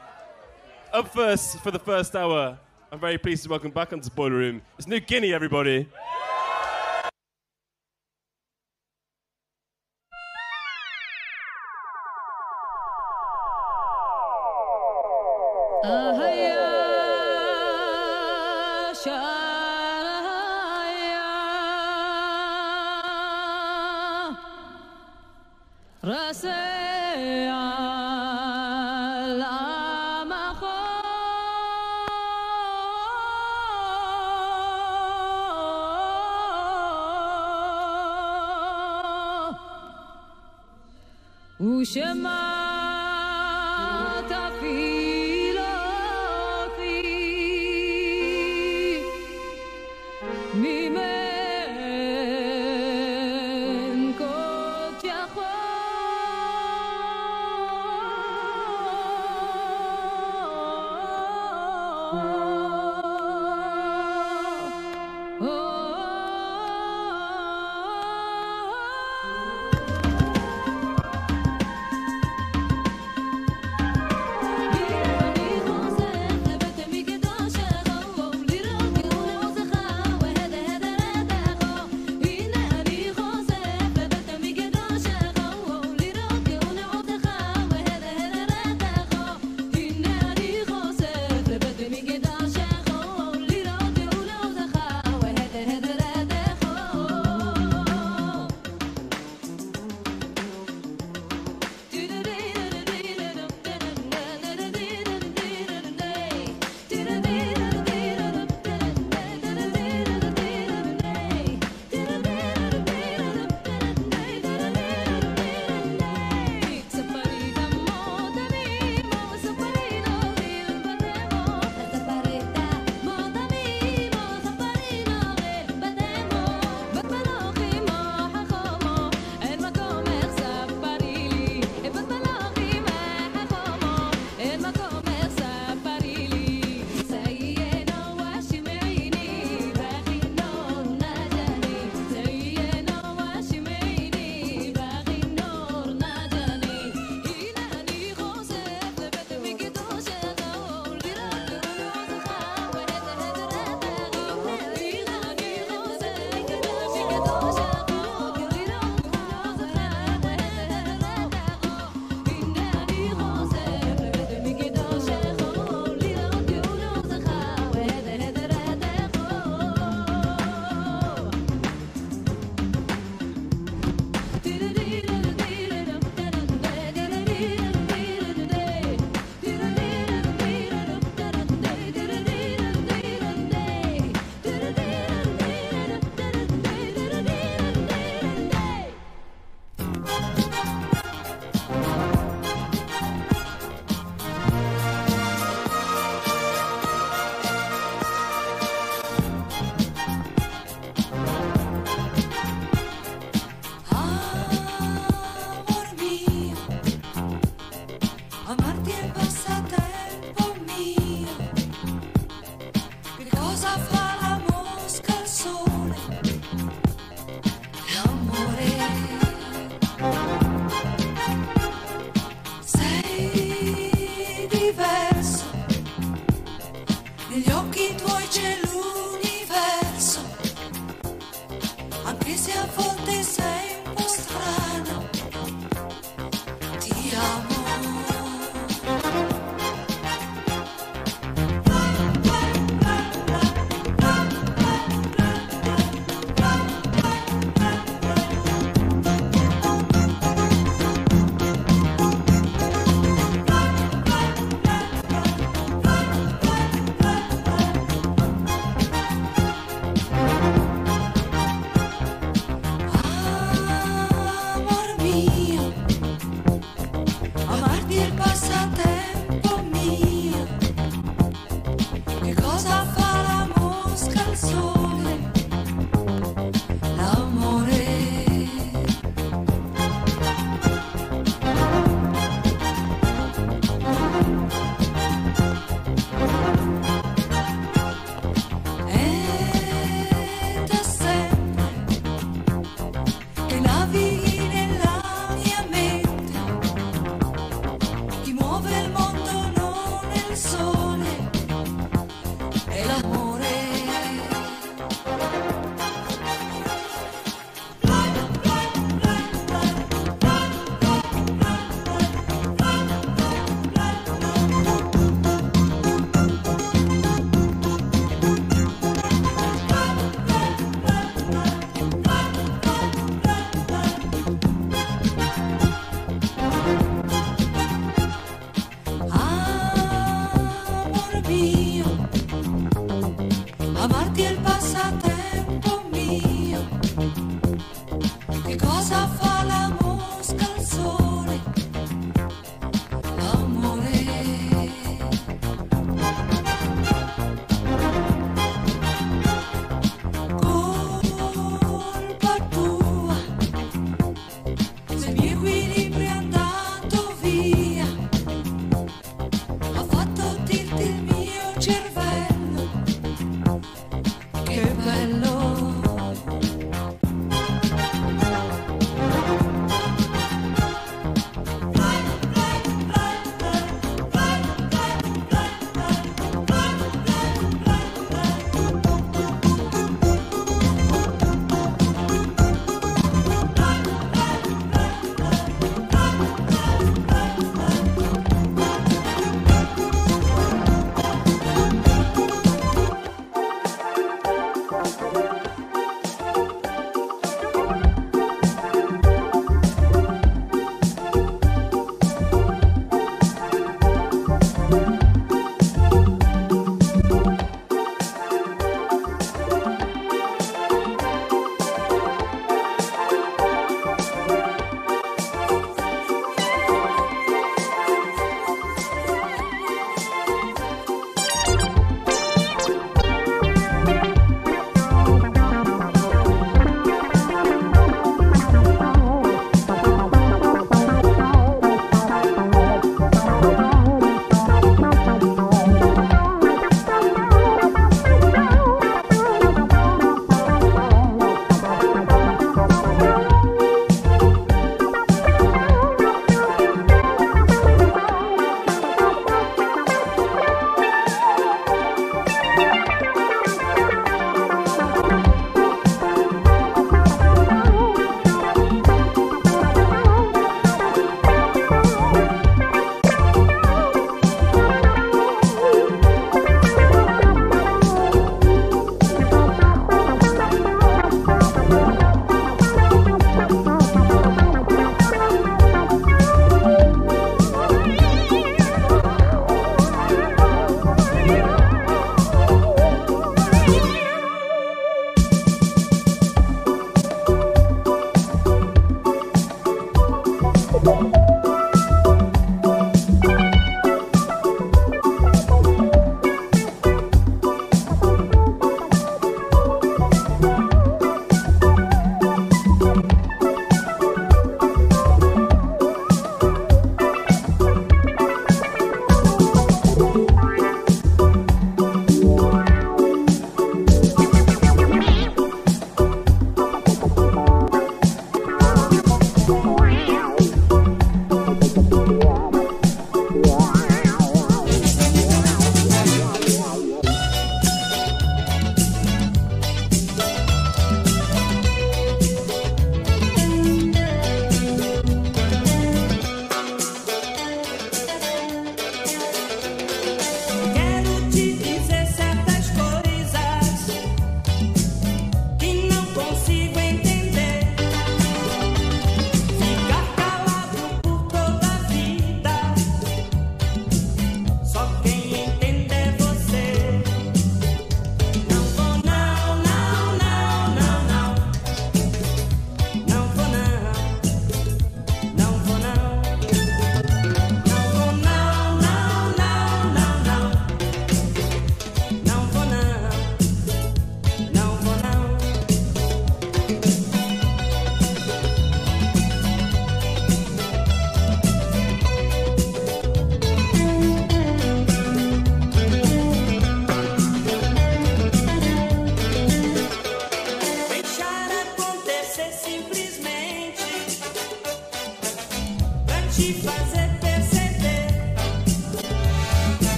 [0.93, 2.59] Up first for the first hour,
[2.93, 4.63] I'm very pleased to welcome back onto the Boiler Room.
[4.79, 5.89] It's New Guinea, everybody.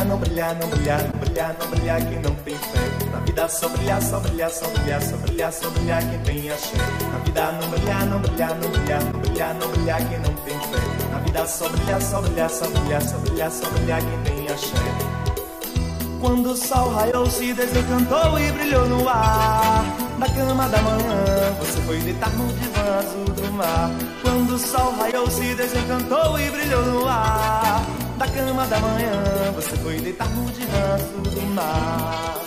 [0.00, 3.08] Brilhar, não brilhar, não brilhar, não brilhar, não brilhar, quem não tem fé.
[3.12, 6.76] Na vida só brilhar, só brilhar, só brilhar, só brilhar, só brilhar quem tem axé.
[7.12, 10.58] Na vida não brilhar, não brilhar, não brilhar, não brilhar, não brilhar quem não tem
[10.58, 11.08] fé.
[11.12, 14.76] Na vida só brilhar, só brilhar, só brilhar, só brilhar, só brilhar quem tem axé.
[16.20, 19.84] Quando o sol raiou, se desencantou e brilhou no ar.
[20.18, 23.90] Na cama da manhã, você foi deitar no divã azul do mar.
[24.22, 27.82] Quando o sol raiou, se desencantou e brilhou no ar.
[28.20, 32.38] Na cama da manhã, você foi deitar no azul do mar.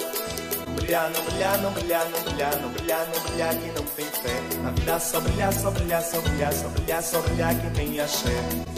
[0.76, 4.40] Brilhar, não brilhar, não brilhar, não brilhar, não brilhar, não brilhar quem não tem fé.
[4.62, 8.73] Na vida só brilhar, só brilhar, só brilhar, só brilhar, só brilhar quem tem axé.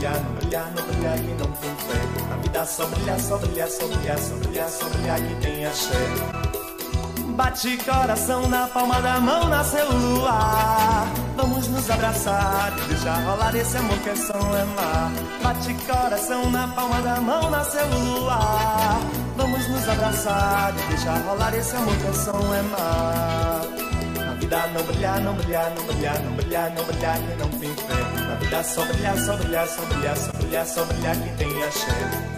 [0.00, 2.26] Brilhar, não brilhar, não brilhar, quem não tem fé.
[2.28, 5.94] Na vida só brilhar, só brilhar, só brilhar, só brilhar, só brilhar quem tem axé.
[7.36, 11.06] Bate coração na palma da mão, nasceu luar.
[11.36, 15.12] Vamos nos abraçar e deixar rolar esse amor que é som é mar.
[15.42, 19.00] Bate coração na palma da mão, nasceu luar.
[19.36, 23.60] Vamos nos abraçar e deixar rolar esse amor que é som é mar.
[24.24, 27.74] Na vida não brilhar, não brilhar, não brilhar, não brilhar, não brilhar quem não tem
[28.50, 32.29] Sombrilha, sombrilha, sombrilha, sombrilha, sombrilha, sombrilha que tem axé.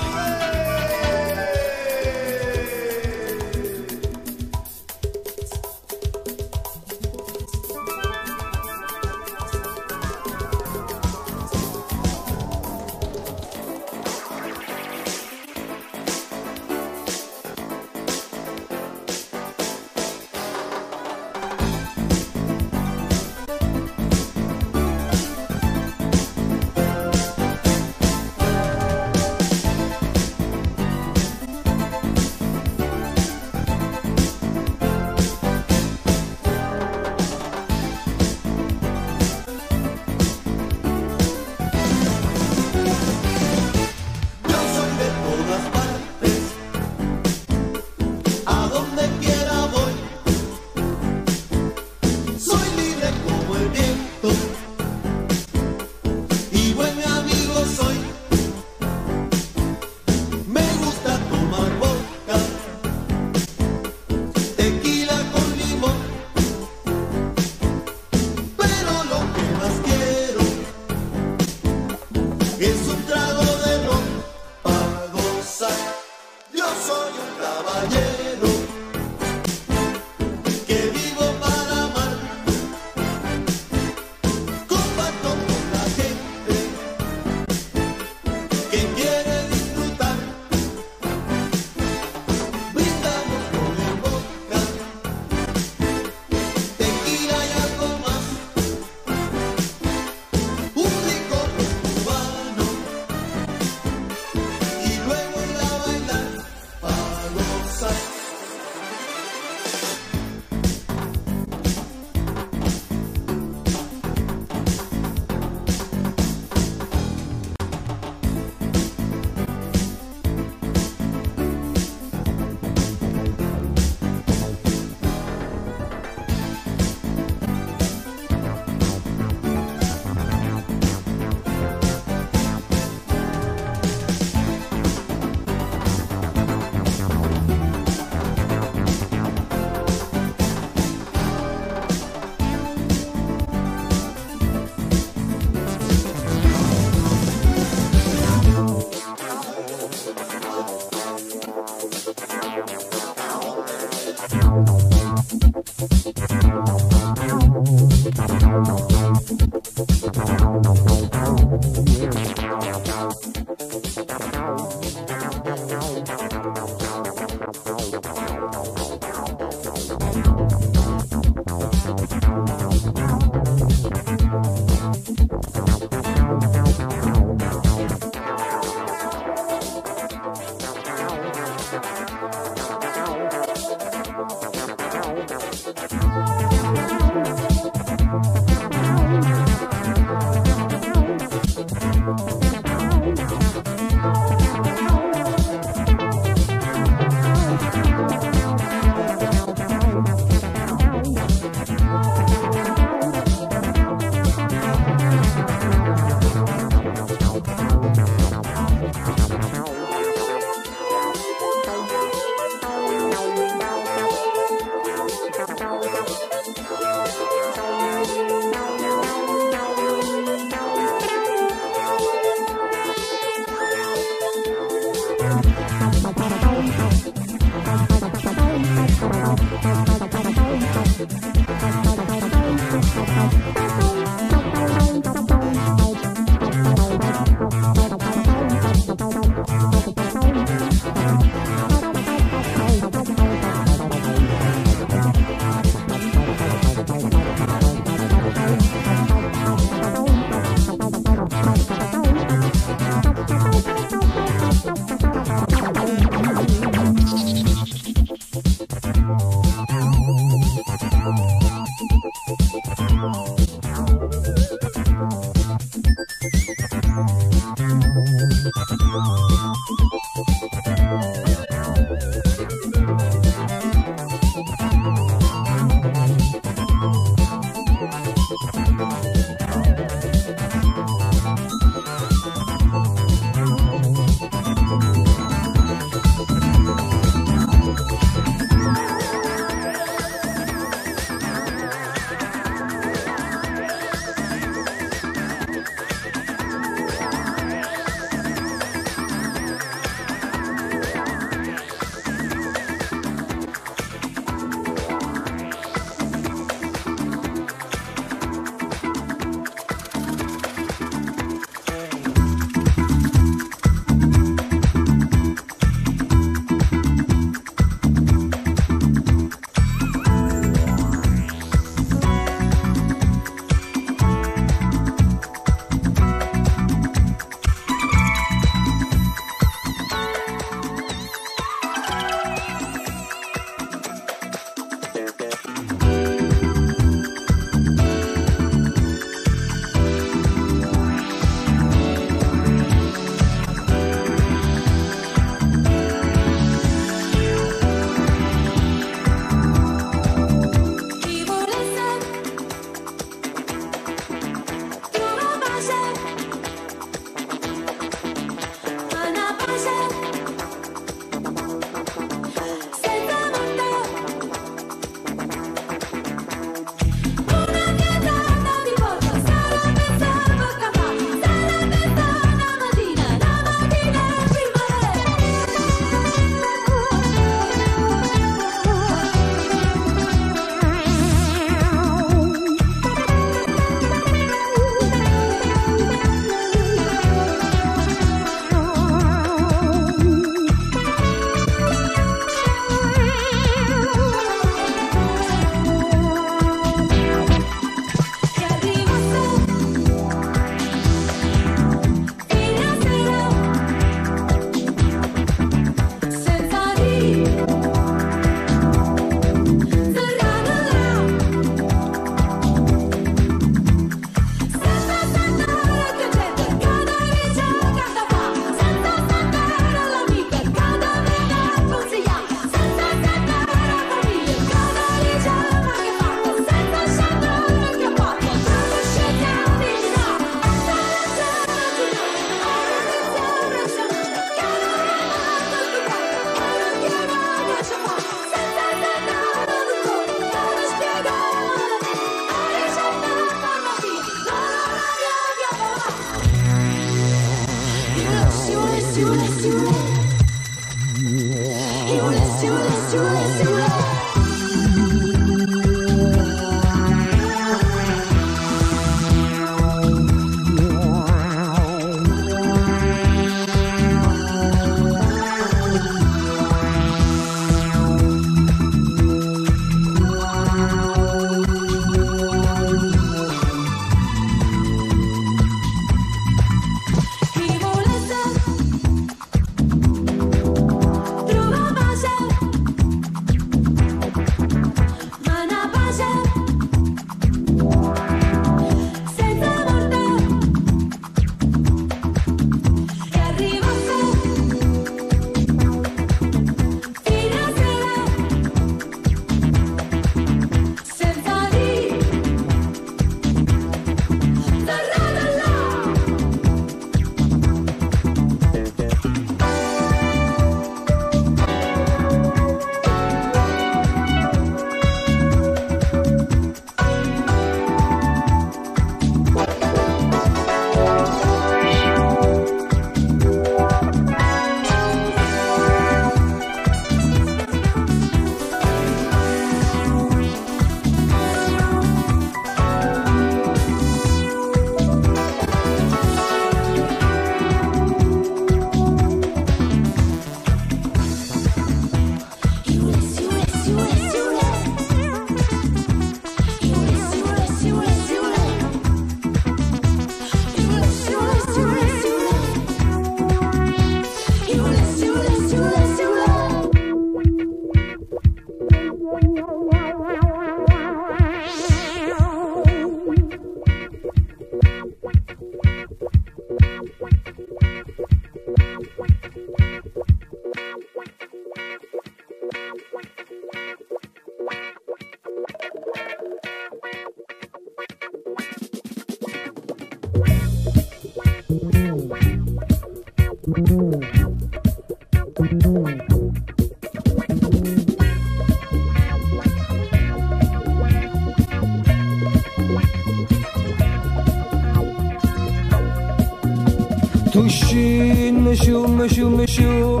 [597.74, 600.00] ماشيين مشو مشو مشو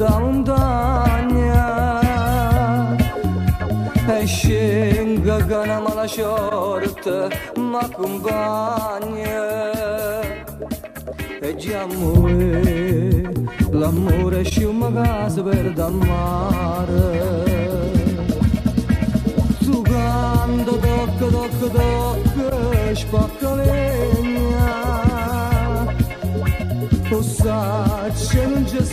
[0.00, 1.66] دام دانيا
[4.08, 9.48] هشين غغانا مالا شورت ماكم بانيا
[11.62, 12.62] جاموي
[13.72, 16.27] لامور شو مغاز بردما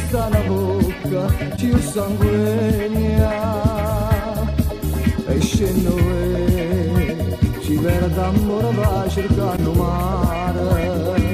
[0.06, 3.34] non c'è sta la bocca, ci sanguigna.
[5.28, 11.26] E scendo e ci vera d'amore va cercando mare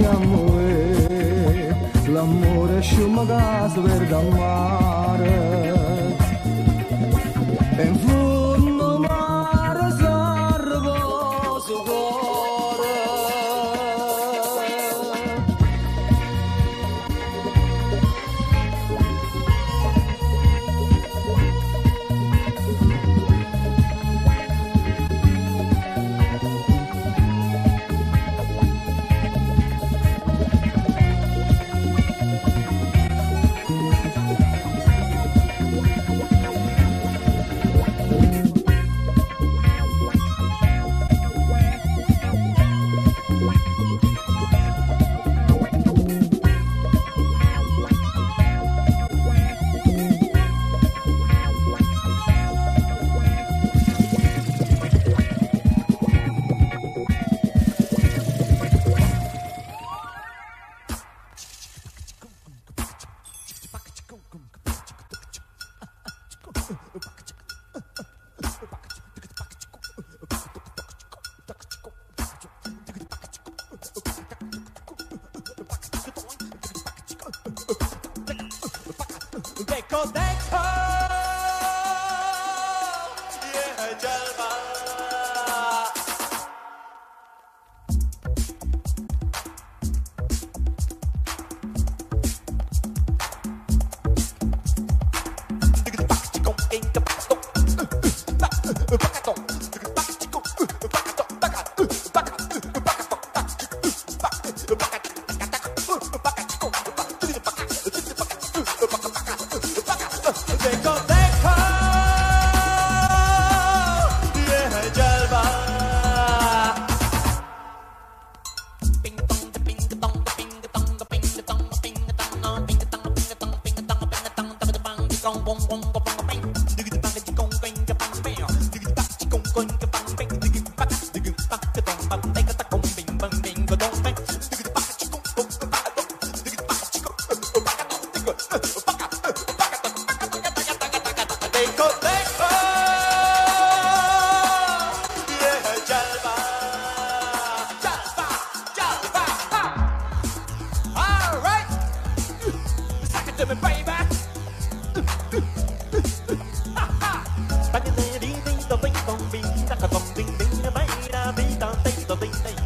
[0.00, 0.60] geamul
[2.12, 4.75] La mură și mă gaz verdamar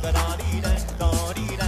[0.02, 1.59] Da-da-dee-da.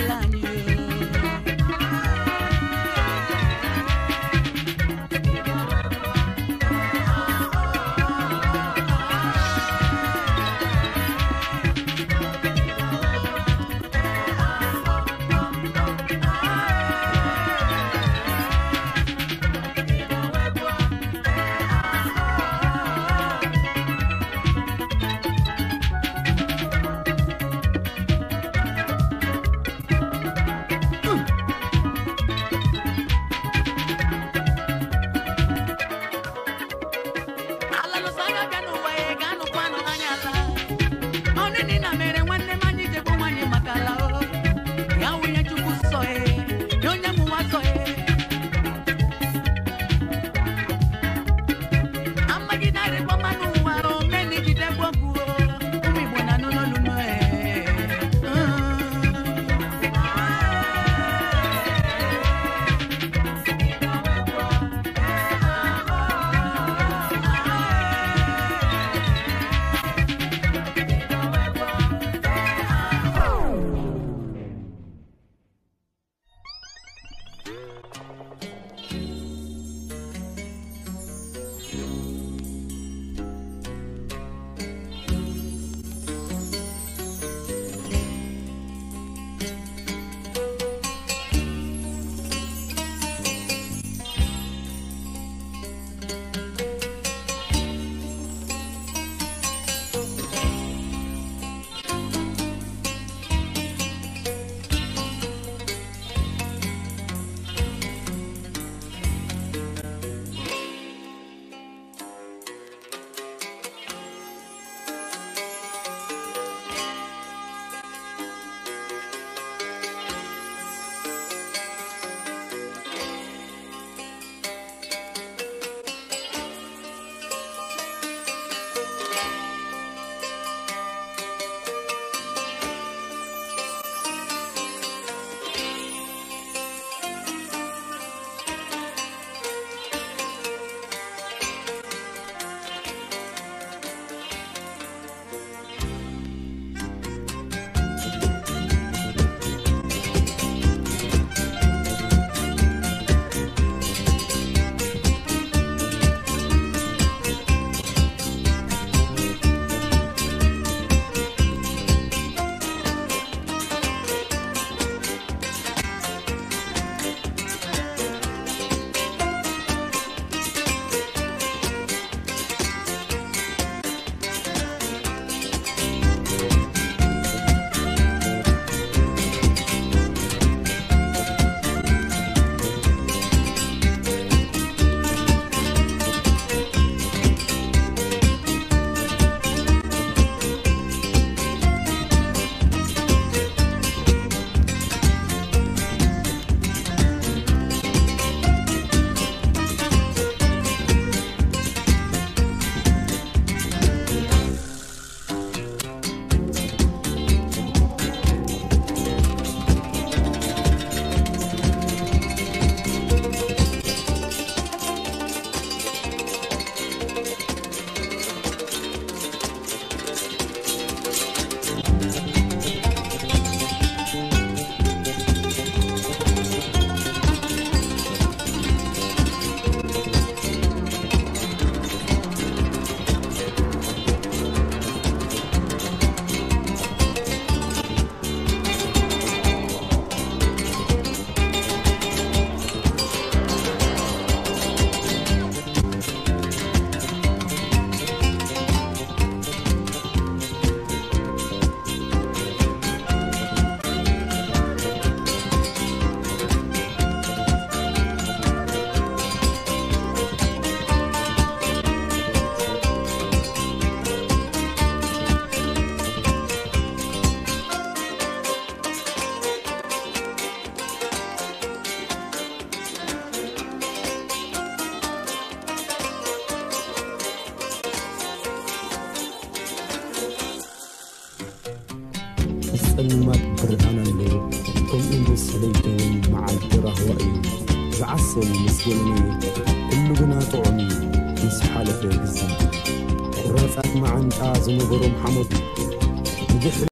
[0.00, 0.49] Jelani.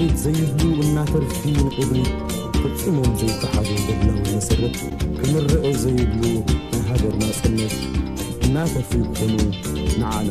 [0.08, 2.12] ንድሕሪት ዘይብሉ እናተርፊ ንቅድሚት
[2.60, 4.78] ፈፂሞም ዘይተሓዙ ገድላዊ መሰረት
[5.18, 6.24] ክንርአ ዘይብሉ
[6.72, 7.76] ናይ ሃገርና ፀነት
[8.46, 9.36] እናተርፊ ክኾኑ
[10.02, 10.30] ንዓና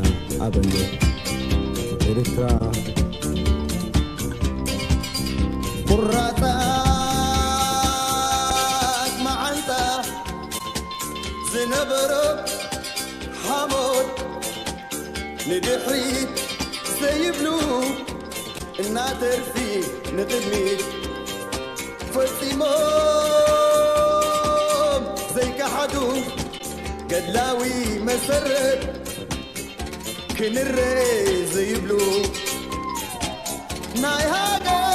[19.78, 20.44] me, look at
[25.36, 26.14] زيك حدو
[27.12, 28.80] قدلاوي مسرد
[30.40, 32.22] كن الري زي بلو
[34.02, 34.88] ناي هاجر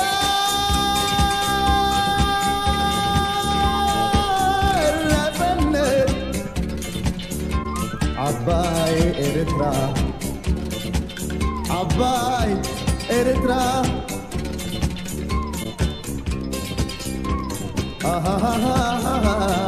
[8.18, 9.94] عباي إرترا
[11.70, 12.56] عباي
[13.10, 14.01] إرترا
[18.20, 19.61] ha ha ha ha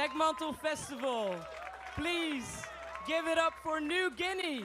[0.00, 1.36] Dekmantel Festival.
[1.94, 2.64] Please
[3.06, 4.64] give it up for New Guinea.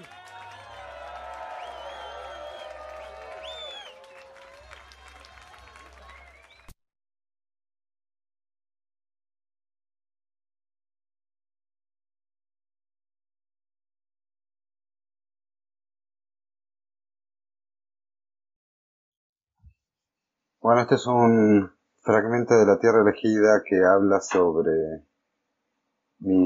[20.62, 25.04] Bueno, este es un fragmento de La Tierra Elegida que habla sobre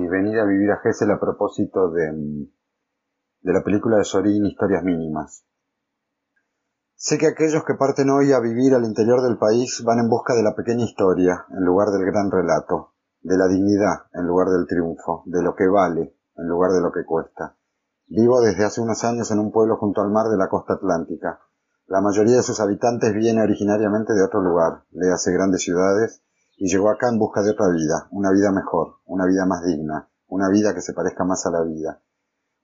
[0.09, 2.11] venida a vivir a Gessel a propósito de,
[3.41, 5.45] de la película de Sorín Historias Mínimas.
[6.95, 10.35] Sé que aquellos que parten hoy a vivir al interior del país van en busca
[10.35, 14.67] de la pequeña historia en lugar del gran relato, de la dignidad en lugar del
[14.67, 17.55] triunfo, de lo que vale en lugar de lo que cuesta.
[18.07, 21.39] Vivo desde hace unos años en un pueblo junto al mar de la costa atlántica.
[21.87, 26.21] La mayoría de sus habitantes viene originariamente de otro lugar, le hace grandes ciudades,
[26.59, 30.09] y llegó acá en busca de otra vida, una vida mejor, una vida más digna,
[30.27, 32.01] una vida que se parezca más a la vida.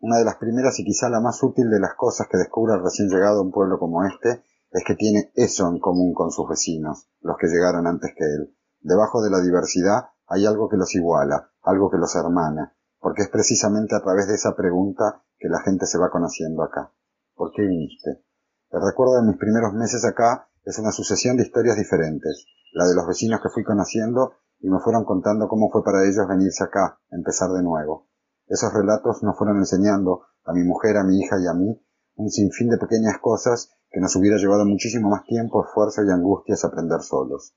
[0.02, 2.84] Una de las primeras y quizá la más útil de las cosas que descubre el
[2.84, 6.50] recién llegado a un pueblo como este es que tiene eso en común con sus
[6.50, 8.54] vecinos, los que llegaron antes que él.
[8.82, 13.30] Debajo de la diversidad hay algo que los iguala, algo que los hermana, porque es
[13.30, 16.92] precisamente a través de esa pregunta que la gente se va conociendo acá.
[17.34, 18.26] ¿Por qué viniste?
[18.72, 22.46] El recuerdo de mis primeros meses acá es una sucesión de historias diferentes,
[22.76, 26.28] la de los vecinos que fui conociendo y me fueron contando cómo fue para ellos
[26.28, 28.08] venirse acá, empezar de nuevo.
[28.48, 31.82] Esos relatos nos fueron enseñando, a mi mujer, a mi hija y a mí,
[32.18, 36.66] un sinfín de pequeñas cosas que nos hubiera llevado muchísimo más tiempo, esfuerzo y angustias
[36.66, 37.56] aprender solos.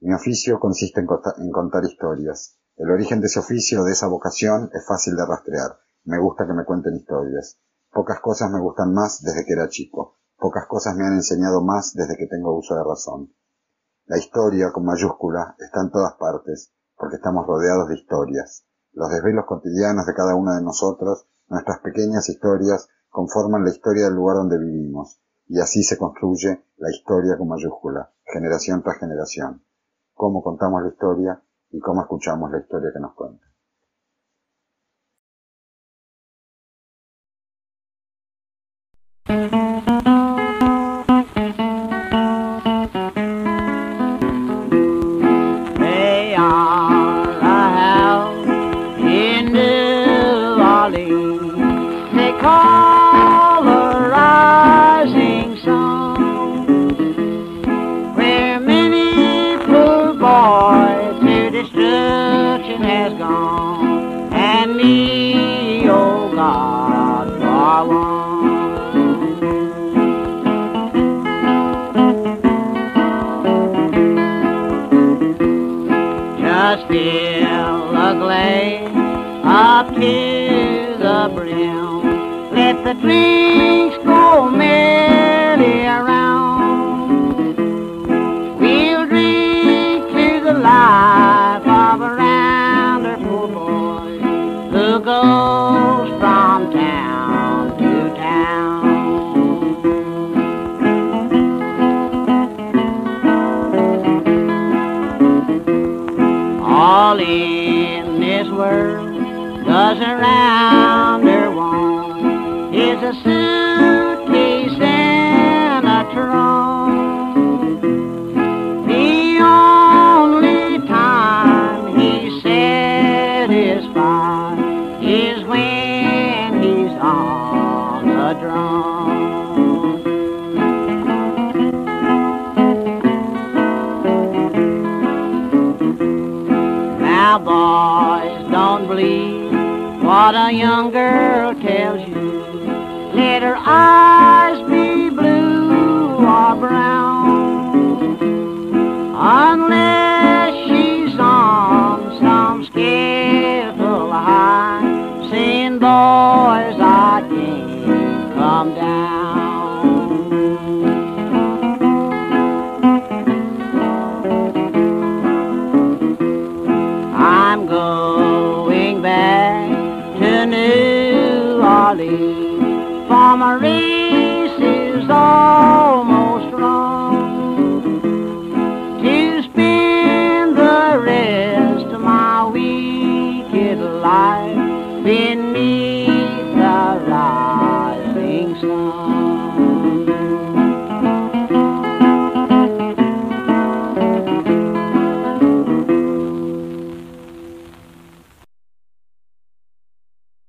[0.00, 2.58] Mi oficio consiste en, cota- en contar historias.
[2.76, 5.78] El origen de ese oficio, de esa vocación, es fácil de rastrear.
[6.04, 7.58] Me gusta que me cuenten historias.
[7.90, 10.18] Pocas cosas me gustan más desde que era chico.
[10.38, 13.32] Pocas cosas me han enseñado más desde que tengo uso de razón.
[14.06, 18.64] La historia, con mayúscula, está en todas partes, porque estamos rodeados de historias.
[18.92, 24.14] Los desvelos cotidianos de cada uno de nosotros, nuestras pequeñas historias, conforman la historia del
[24.14, 29.64] lugar donde vivimos, y así se construye la historia con mayúscula, generación tras generación.
[30.14, 33.44] Cómo contamos la historia y cómo escuchamos la historia que nos cuenta.